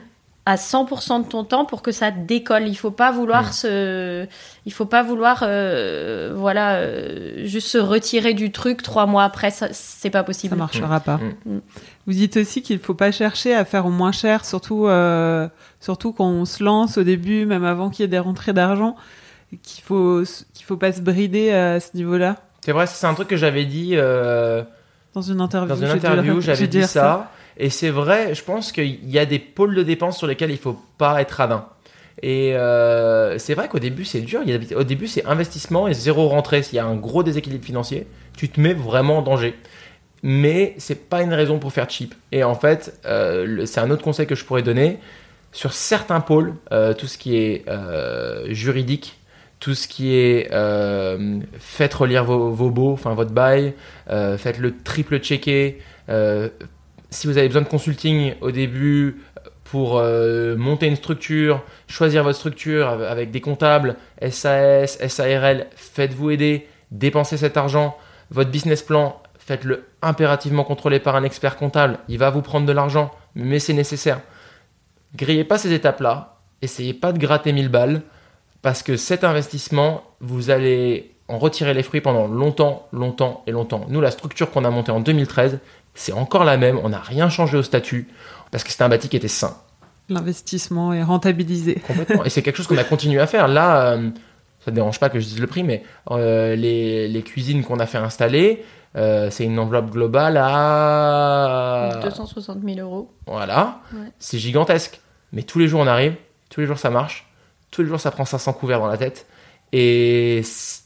[0.47, 2.67] à 100% de ton temps pour que ça décolle.
[2.67, 3.53] Il faut pas vouloir Mm.
[3.53, 4.27] se,
[4.67, 9.51] il faut pas vouloir, euh, voilà, euh, juste se retirer du truc trois mois après.
[9.51, 10.53] Ça, c'est pas possible.
[10.53, 11.21] Ça marchera pas.
[11.45, 11.61] Mm.
[12.07, 15.47] Vous dites aussi qu'il faut pas chercher à faire au moins cher, surtout, euh,
[15.79, 18.97] surtout quand on se lance au début, même avant qu'il y ait des rentrées d'argent,
[19.63, 20.23] qu'il faut,
[20.55, 22.37] qu'il faut pas se brider à ce niveau-là.
[22.65, 24.63] C'est vrai, c'est un truc que j'avais dit euh,
[25.67, 27.33] Dans une interview, dans une j'avais dit ça.
[27.57, 30.57] Et c'est vrai, je pense qu'il y a des pôles de dépenses sur lesquels il
[30.59, 31.67] faut pas être radin.
[32.23, 34.41] Et euh, c'est vrai qu'au début c'est dur.
[34.45, 36.63] Il y a- au début c'est investissement et zéro rentrée.
[36.63, 38.07] S'il y a un gros déséquilibre financier,
[38.37, 39.55] tu te mets vraiment en danger.
[40.23, 42.15] Mais c'est pas une raison pour faire cheap.
[42.31, 44.99] Et en fait, euh, c'est un autre conseil que je pourrais donner
[45.53, 47.65] sur certains pôles, euh, tout ce qui est
[48.49, 49.19] juridique,
[49.61, 53.75] tout ce qui est euh, faites relire vos, vos baux, enfin votre bail,
[54.11, 55.79] euh, faites le triple checker.
[56.09, 56.49] euh,
[57.11, 59.17] si vous avez besoin de consulting au début
[59.65, 60.01] pour
[60.57, 63.97] monter une structure, choisir votre structure av- avec des comptables,
[64.31, 67.97] SAS, SARL, faites-vous aider, dépensez cet argent.
[68.31, 71.99] Votre business plan, faites-le impérativement contrôler par un expert comptable.
[72.09, 74.21] Il va vous prendre de l'argent, mais c'est nécessaire.
[75.17, 76.37] Grillez pas ces étapes-là.
[76.63, 78.03] Essayez pas de gratter 1000 balles
[78.63, 83.87] parce que cet investissement, vous allez en retirer les fruits pendant longtemps, longtemps et longtemps.
[83.89, 85.61] Nous, la structure qu'on a montée en 2013,
[85.95, 86.79] c'est encore la même.
[86.83, 88.09] On n'a rien changé au statut
[88.51, 89.57] parce que c'était un bâti qui était sain.
[90.09, 91.77] L'investissement est rentabilisé.
[91.87, 92.25] Complètement.
[92.25, 93.47] Et c'est quelque chose qu'on a continué à faire.
[93.47, 94.11] Là, euh,
[94.65, 97.79] ça ne dérange pas que je dise le prix, mais euh, les, les cuisines qu'on
[97.79, 98.65] a fait installer,
[98.97, 103.13] euh, c'est une enveloppe globale à 260 000 euros.
[103.27, 103.81] Voilà.
[103.95, 104.09] Ouais.
[104.19, 105.01] C'est gigantesque.
[105.33, 106.15] Mais tous les jours, on arrive.
[106.49, 107.30] Tous les jours, ça marche.
[107.71, 109.27] Tous les jours, ça prend 500 couverts dans la tête.
[109.73, 110.43] Et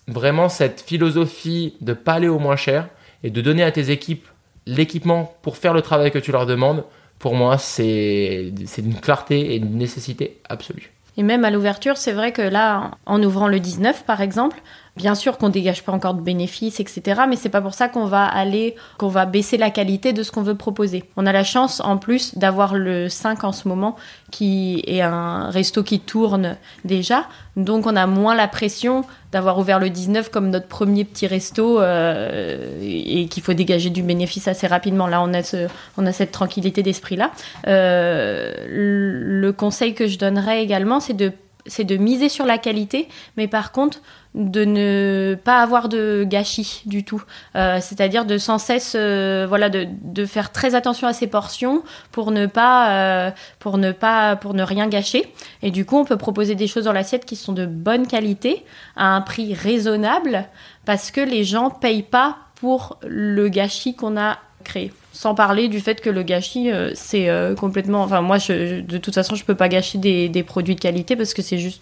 [0.06, 2.88] vraiment, cette philosophie de pas aller au moins cher
[3.22, 4.26] et de donner à tes équipes
[4.66, 6.84] l'équipement pour faire le travail que tu leur demandes,
[7.18, 10.92] pour moi, c'est c'est d'une clarté et d'une nécessité absolue.
[11.16, 14.60] Et même à l'ouverture, c'est vrai que là, en ouvrant le 19 par exemple,
[14.96, 17.22] bien sûr qu'on dégage pas encore de bénéfices, etc.
[17.28, 20.30] Mais c'est pas pour ça qu'on va aller, qu'on va baisser la qualité de ce
[20.30, 21.04] qu'on veut proposer.
[21.16, 23.96] On a la chance en plus d'avoir le 5 en ce moment,
[24.30, 27.26] qui est un resto qui tourne déjà.
[27.56, 31.80] Donc on a moins la pression d'avoir ouvert le 19 comme notre premier petit resto
[31.80, 35.08] euh, et qu'il faut dégager du bénéfice assez rapidement.
[35.08, 35.66] Là, on a, ce-
[35.98, 37.32] on a cette tranquillité d'esprit-là.
[37.66, 41.32] Euh, le conseil que je donnerais également, c'est de,
[41.66, 44.00] c'est de miser sur la qualité, mais par contre,
[44.34, 47.22] de ne pas avoir de gâchis du tout.
[47.54, 51.82] Euh, C'est-à-dire de sans cesse, euh, voilà, de, de faire très attention à ses portions
[52.10, 55.32] pour ne pas, euh, pour ne pas, pour ne rien gâcher.
[55.62, 58.64] Et du coup, on peut proposer des choses dans l'assiette qui sont de bonne qualité
[58.96, 60.46] à un prix raisonnable
[60.84, 64.92] parce que les gens payent pas pour le gâchis qu'on a créé.
[65.14, 68.02] Sans parler du fait que le gâchis, euh, c'est euh, complètement.
[68.02, 71.34] Enfin, moi, je, de toute façon, je peux pas gâcher des, produits de qualité parce
[71.34, 71.80] que c'est juste.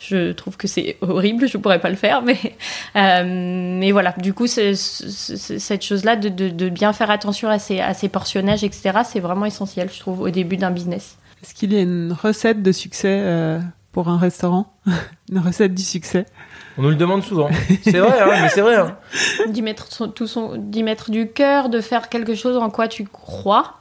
[0.00, 2.36] Je trouve que c'est horrible, je pourrais pas le faire, mais,
[2.96, 3.22] euh,
[3.78, 4.16] mais voilà.
[4.18, 9.46] Du coup, cette chose-là de, bien faire attention à ses, à portionnages, etc., c'est vraiment
[9.46, 11.18] essentiel, je trouve, au début d'un business.
[11.40, 13.60] Est-ce qu'il y a une recette de succès
[13.92, 14.74] pour un restaurant
[15.30, 16.26] Une recette du succès
[16.78, 17.48] On nous le demande souvent.
[17.82, 18.76] C'est vrai, hein, mais c'est vrai.
[18.76, 18.96] hein.
[19.48, 22.88] d'y mettre son- tout son d'y mettre du cœur de faire quelque chose en quoi
[22.88, 23.74] tu crois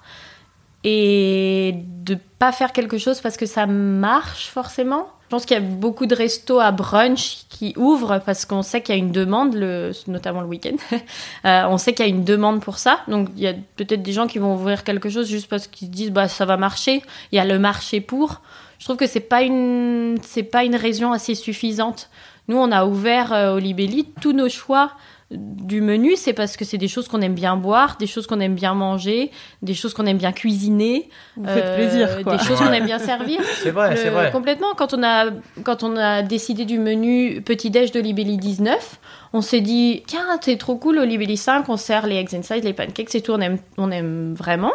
[0.84, 5.60] et de pas faire quelque chose parce que ça marche forcément je pense qu'il y
[5.60, 9.14] a beaucoup de restos à brunch qui ouvrent parce qu'on sait qu'il y a une
[9.14, 10.76] demande, le, notamment le week-end.
[11.46, 13.00] Euh, on sait qu'il y a une demande pour ça.
[13.08, 15.88] Donc il y a peut-être des gens qui vont ouvrir quelque chose juste parce qu'ils
[15.88, 17.02] se disent bah ça va marcher.
[17.32, 18.42] Il y a le marché pour.
[18.82, 22.10] Je trouve que c'est pas une c'est pas une raison assez suffisante.
[22.48, 24.94] nous, on a ouvert euh, au Libelli tous nos choix
[25.30, 28.40] du menu, c'est parce que c'est des choses qu'on aime bien boire, des choses qu'on
[28.40, 29.30] aime bien manger,
[29.62, 32.38] des choses qu'on aime bien cuisiner, Vous faites euh, plaisir, quoi.
[32.38, 33.40] des choses qu'on aime bien servir.
[33.64, 34.32] C'est vrai, c'est vrai.
[34.32, 34.74] Complètement.
[34.76, 35.28] Quand on a
[35.64, 39.00] quand on a décidé du menu petit déj de Libelli 19,
[39.34, 42.64] on s'est dit tiens c'est trop cool au Libelli 5 on sert les eggs inside,
[42.64, 44.74] les pancakes et tout on aime on aime vraiment.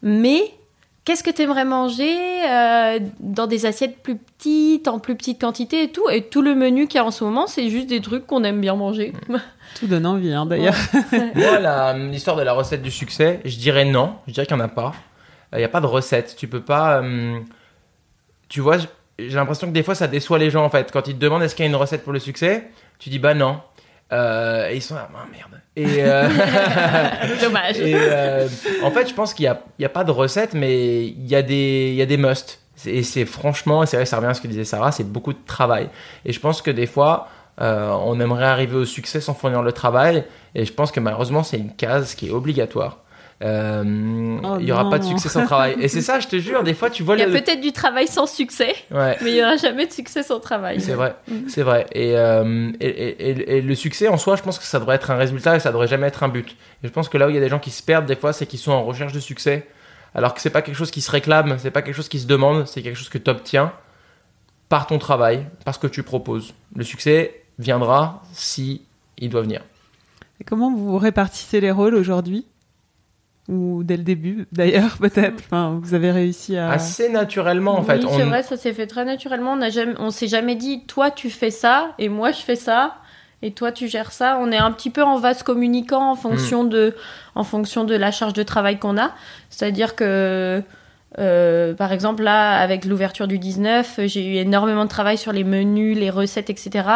[0.00, 0.54] Mais
[1.04, 2.16] qu'est-ce que tu aimerais manger
[2.48, 6.08] euh, dans des assiettes plus petites, en plus petite quantité et tout?
[6.10, 8.44] Et tout le menu qu'il y a en ce moment c'est juste des trucs qu'on
[8.44, 9.12] aime bien manger.
[9.80, 10.74] Tout donne envie, hein, d'ailleurs.
[11.34, 14.16] Moi, la- l'histoire de la recette du succès, je dirais non.
[14.26, 14.92] Je dirais qu'il n'y en a pas.
[15.54, 16.34] Il n'y a pas de recette.
[16.36, 16.98] Tu peux pas.
[17.00, 17.44] hum,
[18.50, 18.76] tu vois,
[19.18, 20.92] j'ai l'impression que des fois, ça déçoit les gens en fait.
[20.92, 23.18] Quand ils te demandent est-ce qu'il y a une recette pour le succès, tu dis
[23.18, 23.60] bah non.
[24.12, 25.60] Euh, et ils sont là, ah, merde.
[25.74, 26.28] Et, euh,
[27.42, 27.78] Dommage.
[27.80, 28.46] et, euh,
[28.82, 29.44] en fait, je pense qu'il
[29.78, 32.16] n'y a, a pas de recette, mais il y a des, il y a des
[32.18, 32.60] must.
[32.76, 35.04] C'est- Et c'est franchement, et c'est vrai, ça revient à ce que disait Sarah, c'est
[35.10, 35.88] beaucoup de travail.
[36.26, 40.24] Et je pense que des fois, on aimerait arriver au succès sans fournir le travail.
[40.54, 42.98] Et je pense que malheureusement, c'est une case qui est obligatoire.
[43.42, 45.76] Euh, Oh il n'y aura pas de succès sans travail.
[45.80, 47.32] Et c'est ça, je te jure, des fois, tu vois Il y a le.
[47.32, 49.16] peut-être du travail sans succès, Ouais.
[49.22, 50.80] mais il n'y aura jamais de succès sans travail.
[50.80, 51.14] C'est vrai,
[51.48, 51.86] c'est vrai.
[51.92, 55.10] Et, euh, et, et- et- le succès en soi, je pense que ça devrait être
[55.10, 56.56] un résultat et ça devrait jamais être un but.
[56.82, 58.16] Et je pense que là où il y a des gens qui se perdent des
[58.16, 59.66] fois, c'est qu'ils sont en recherche de succès,
[60.14, 62.26] alors que c'est pas quelque chose qui se réclame, c'est pas quelque chose qui se
[62.26, 63.72] demande, c'est quelque chose que tu obtiens
[64.68, 66.54] par ton travail, par ce que tu proposes.
[66.76, 68.82] Le succès viendra si
[69.18, 69.62] il doit venir.
[70.40, 72.46] Et comment vous répartissez les rôles aujourd'hui?
[73.48, 76.70] Ou dès le début, d'ailleurs, peut-être enfin, Vous avez réussi à...
[76.70, 77.98] Assez naturellement en fait.
[77.98, 79.54] Oui, On- c'est vrai, ça s'est fait très naturellement.
[79.54, 82.54] On n'a jamais, on s'est jamais dit, toi tu fais ça et moi je fais
[82.56, 82.94] ça
[83.42, 84.38] et toi tu gères ça.
[84.40, 86.18] On est un petit peu en vase communicant en Mm.
[86.18, 86.94] fonction de,
[87.34, 89.10] en fonction de la charge de travail qu'on a.
[89.50, 90.62] C'est-à-dire que,
[91.18, 95.42] euh, par exemple là, avec l'ouverture du 19, j'ai eu énormément de travail sur les
[95.44, 96.88] menus, les recettes, etc.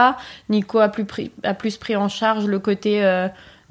[0.49, 3.27] Nico a plus pris, a plus pris en charge le côté euh,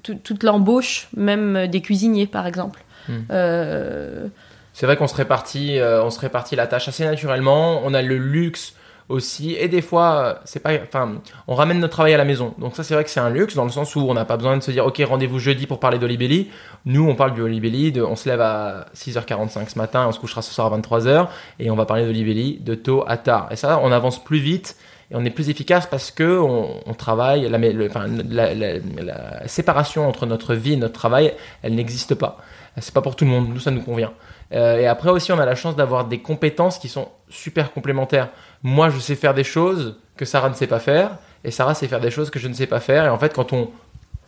[0.05, 2.83] tout- toute l'embauche, même des cuisiniers par exemple.
[3.09, 3.13] Mm.
[3.31, 4.27] Euh,
[4.73, 7.81] C'est vrai qu'on se répartit, euh, on se répartit la tâche assez naturellement.
[7.85, 8.73] On a le luxe
[9.07, 12.55] aussi, et des fois, euh, c'est pas, enfin, on ramène notre travail à la maison.
[12.57, 14.35] Donc ça, c'est vrai que c'est un luxe dans le sens où on n'a pas
[14.35, 16.49] besoin de se dire, ok, rendez-vous jeudi pour parler d'Olibelli.
[16.85, 20.19] Nous, on parle du Olibelli, de, on se lève à 6h45 ce matin, on se
[20.19, 21.27] couchera ce soir à 23h,
[21.59, 23.47] et on va parler d'Olibelli de tôt à tard.
[23.51, 24.75] Et ça, on avance plus vite.
[25.11, 30.73] Et on est plus efficace parce que on, travaille, la- la séparation entre notre vie
[30.73, 32.37] et notre travail, elle n'existe pas.
[32.79, 34.13] C'est pas pour tout le monde, nous ça nous convient.
[34.53, 38.29] Euh, et après aussi, on a la chance d'avoir des compétences qui sont super complémentaires.
[38.63, 41.11] Moi, je sais faire des choses que Sarah ne sait pas faire,
[41.43, 43.05] et Sarah sait faire des choses que je ne sais pas faire.
[43.05, 43.69] Et en fait, quand on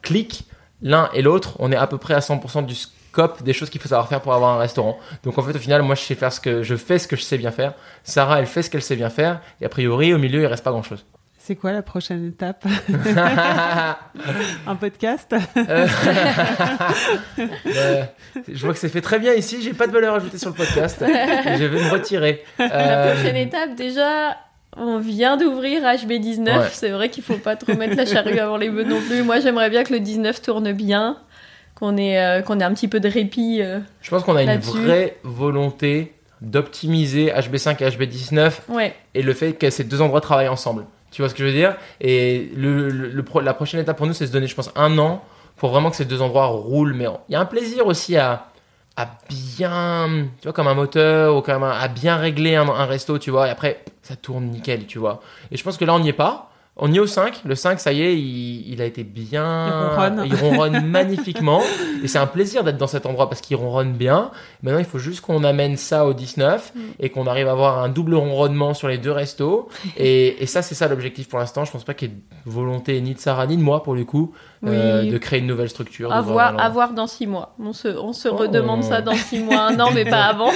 [0.02, 0.46] clique
[0.82, 2.76] l'un et l'autre, on est à peu près à 100% du
[3.18, 5.00] scope des choses qu'il faut savoir faire pour avoir un restaurant.
[5.24, 7.16] Donc en fait, au final, moi, je sais faire ce que je fais ce que
[7.16, 7.74] je sais bien faire.
[8.04, 10.64] Sarah, elle fait ce qu'elle sait bien faire, et a priori, au milieu, il reste
[10.64, 11.04] pas grand-chose.
[11.40, 12.66] C'est quoi la prochaine étape
[14.68, 15.88] Un podcast Euh,
[17.68, 18.04] euh,
[18.52, 19.62] je vois que c'est fait très bien ici.
[19.62, 20.98] J'ai pas de valeur ajoutée sur le podcast.
[21.02, 22.44] Je vais me retirer.
[22.60, 24.36] La Euh, prochaine étape, déjà,
[24.76, 26.44] on vient d'ouvrir HB19.
[26.60, 26.66] Ouais.
[26.74, 29.24] C'est vrai qu'il faut pas trop mettre la charrue avant les bœufs non plus.
[29.24, 31.18] Moi, j'aimerais bien que le 19 tourne bien,
[31.78, 33.60] qu'on ait, euh, qu'on ait un petit peu de répit.
[33.62, 33.80] euh.
[34.02, 34.82] Je pense qu'on a une Là-dessus.
[34.82, 40.48] vraie volonté d'optimiser HB5 et HB19 Ouais, et le fait que ces deux endroits travaillent
[40.48, 40.86] ensemble.
[41.12, 41.76] Tu vois ce que je veux dire?
[42.02, 44.56] Et le, le- le pro- la prochaine étape pour nous, c'est de se donner, je
[44.56, 45.24] pense, un an
[45.56, 46.94] pour vraiment que ces deux endroits roulent.
[46.94, 48.48] Mais il y a un plaisir aussi à,
[48.98, 52.86] à bien, tu vois, comme un moteur ou comme un- à bien régler un, un
[52.86, 53.48] resto, tu vois.
[53.48, 55.22] Et après, ça tourne nickel, tu vois.
[55.52, 56.52] Et je pense que là, on n'y est pas.
[56.80, 57.42] On y est au 5.
[57.44, 59.68] Le 5, ça y est, il, il a été bien.
[59.68, 60.24] Il ronronne.
[60.28, 61.62] Il ronronne magnifiquement.
[62.04, 64.30] Et c'est un plaisir d'être dans cet endroit parce qu'il ronronne bien.
[64.62, 67.90] Maintenant, il faut juste qu'on amène ça au 19 et qu'on arrive à avoir un
[67.90, 69.70] double ronronnement sur les deux restos.
[69.98, 71.66] Et, et ça, c'est ça l'objectif pour l'instant.
[71.66, 73.96] Je pense pas qu'il y ait de volonté ni de Sarah ni de moi, pour
[73.96, 74.34] le coup,
[74.66, 76.14] euh, de créer une nouvelle structure.
[76.14, 77.56] à voir, à dans six mois.
[77.60, 78.36] On se, on se Oh.
[78.36, 80.52] redemande ça dans six mois, un an, mais pas avant.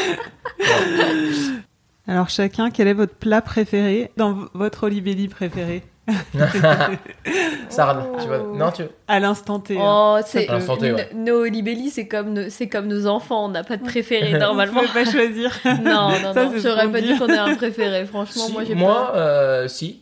[2.07, 5.83] Alors chacun, quel est votre plat préféré dans votre Olibelli préféré?
[7.69, 8.39] Sarah, tu vois.
[8.55, 8.83] Non, tu.
[9.07, 9.77] À l'instant T.
[9.77, 9.81] hein.
[9.83, 11.09] Oh, c'est À l'instant T, ouais.
[11.13, 13.45] nos libelli, c'est comme nos, c'est comme nos enfants.
[13.45, 14.81] On n'a pas de préféré normalement.
[14.81, 15.51] pouvez pas choisir.
[15.65, 16.51] non, non, Ça, non.
[16.57, 17.17] J'aurais pas dit.
[17.17, 18.05] qu'on ait un préféré.
[18.05, 19.17] Franchement, Si, moi j'ai moi, pas.
[19.19, 20.01] euh, si.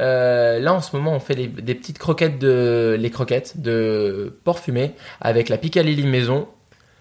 [0.00, 4.38] Euh, là, en ce moment, on fait des, des petites croquettes de, les croquettes de
[4.44, 6.48] porc fumé avec la picalilli maison.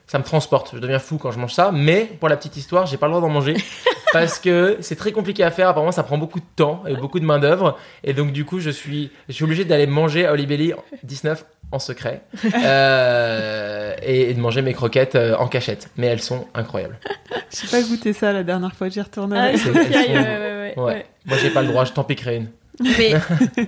[0.07, 0.71] Ça me transporte.
[0.73, 1.71] Je deviens fou quand je mange ça.
[1.73, 3.55] Mais pour la petite histoire, j'ai pas le droit d'en manger
[4.13, 5.69] parce que c'est très compliqué à faire.
[5.69, 7.77] Apparemment, ça prend beaucoup de temps et beaucoup de main d'œuvre.
[8.03, 10.73] Et donc, du coup, je suis, je suis obligé d'aller manger à Olibelli
[11.03, 12.23] 19 en secret
[12.53, 15.89] euh, et, et de manger mes croquettes euh, en cachette.
[15.97, 16.99] Mais elles sont incroyables.
[17.51, 19.53] J'ai pas goûté ça la dernière fois, j'y retournerai.
[19.53, 20.83] Ah, sont- ouais, ouais, ouais, Ouais.
[20.83, 21.05] ouais.
[21.25, 21.83] Moi, j'ai pas le droit.
[21.85, 22.47] Je t'en piquerai une.
[22.81, 23.13] Mais,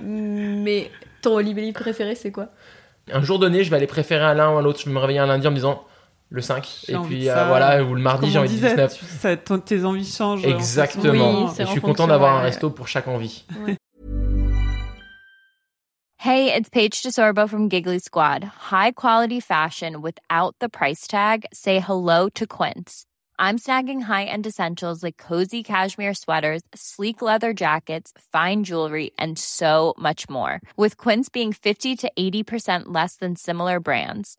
[0.02, 0.90] Mais
[1.22, 2.48] ton Olibelli préféré, c'est quoi?
[3.12, 4.80] Un jour donné, je vais aller préférer à l'un ou à l'autre.
[4.80, 5.84] Je vais me réveiller un lundi en me disant
[6.30, 6.66] le 5.
[6.86, 8.98] J'ai Et puis euh, voilà, ou le mardi, j'ai envie de disait, 19.
[8.98, 10.40] tu- ça- ton- tes envies changent.
[10.40, 11.44] en fonction- Exactement.
[11.44, 13.44] Oui, et je suis en content d'avoir un resto pour chaque envie.
[16.18, 18.42] Hey, it's Paige DeSorbo from Giggly Squad.
[18.70, 21.44] High quality fashion without the price tag.
[21.52, 23.04] Say hello to Quince.
[23.38, 29.92] I'm snagging high-end essentials like cozy cashmere sweaters, sleek leather jackets, fine jewelry, and so
[29.98, 30.60] much more.
[30.78, 34.38] With Quince being 50 to 80% less than similar brands.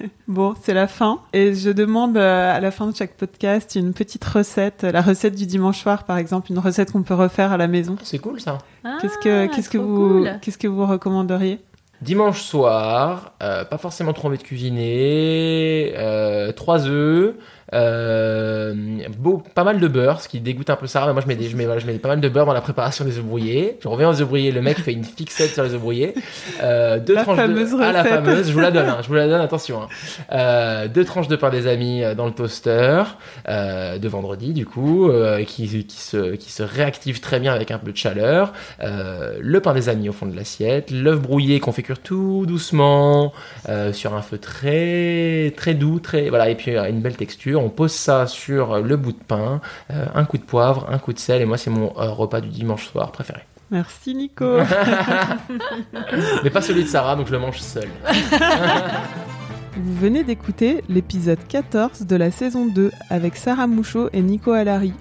[0.28, 1.20] Bon, c'est la fin.
[1.32, 4.82] Et je demande euh, à la fin de chaque podcast une petite recette.
[4.82, 7.96] La recette du dimanche soir, par exemple, une recette qu'on peut refaire à la maison.
[8.02, 8.58] C'est cool ça.
[9.00, 10.38] Qu'est-ce que, Ah, qu'est-ce que trop vous, cool.
[10.42, 11.60] qu'est-ce que vous recommanderiez?
[12.02, 17.34] Dimanche soir, euh, pas forcément trop envie de cuisiner, euh, trois œufs,
[17.72, 21.04] beau, pas mal de beurre, ce qui dégoûte un peu ça.
[21.06, 22.52] Mais moi, je mets, des, je, mets, voilà, je mets pas mal de beurre dans
[22.52, 23.78] la préparation des œufs brouillés.
[23.82, 26.14] Je reviens aux œufs brouillés, le mec fait une fixette sur les œufs brouillés.
[26.62, 28.14] Euh, deux La tranches fameuse de, ah, la recette.
[28.14, 29.82] fameuse, je vous la donne, hein, je vous la donne, attention.
[29.82, 29.88] Hein.
[30.32, 33.02] Euh, deux tranches de pain des amis euh, dans le toaster
[33.48, 37.70] euh, de vendredi, du coup, euh, qui, qui, se, qui se réactive très bien avec
[37.70, 38.52] un peu de chaleur.
[38.82, 42.44] Euh, le pain des amis au fond de l'assiette, l'œuf brouillé qu'on fait cuire tout
[42.46, 43.32] doucement
[43.68, 47.55] euh, sur un feu très très doux, très voilà, et puis euh, une belle texture.
[47.56, 51.12] On pose ça sur le bout de pain, euh, un coup de poivre, un coup
[51.12, 53.40] de sel, et moi c'est mon euh, repas du dimanche soir préféré.
[53.70, 54.58] Merci Nico.
[56.44, 57.88] Mais pas celui de Sarah, donc je le mange seul.
[59.76, 64.94] Vous venez d'écouter l'épisode 14 de la saison 2 avec Sarah Mouchot et Nico Alari.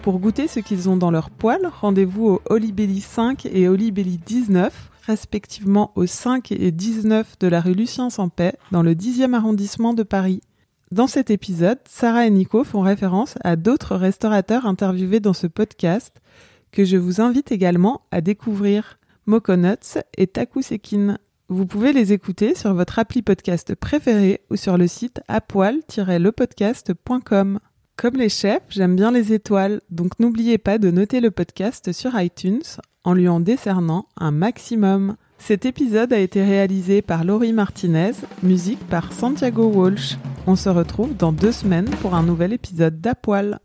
[0.00, 4.72] Pour goûter ce qu'ils ont dans leur poêle, rendez-vous au Olibelli 5 et Olibelli 19,
[5.06, 10.02] respectivement au 5 et 19 de la rue Lucien Sampay, dans le 10e arrondissement de
[10.02, 10.40] Paris.
[10.92, 16.14] Dans cet épisode, Sarah et Nico font référence à d'autres restaurateurs interviewés dans ce podcast
[16.70, 21.18] que je vous invite également à découvrir, Moconuts et Takusekin.
[21.48, 27.58] Vous pouvez les écouter sur votre appli podcast préféré ou sur le site apoil-lepodcast.com.
[27.96, 32.16] Comme les chefs, j'aime bien les étoiles, donc n'oubliez pas de noter le podcast sur
[32.20, 32.62] iTunes
[33.02, 35.16] en lui en décernant un maximum.
[35.38, 38.12] Cet épisode a été réalisé par Laurie Martinez,
[38.42, 40.16] musique par Santiago Walsh.
[40.46, 43.58] On se retrouve dans deux semaines pour un nouvel épisode d'Apoil.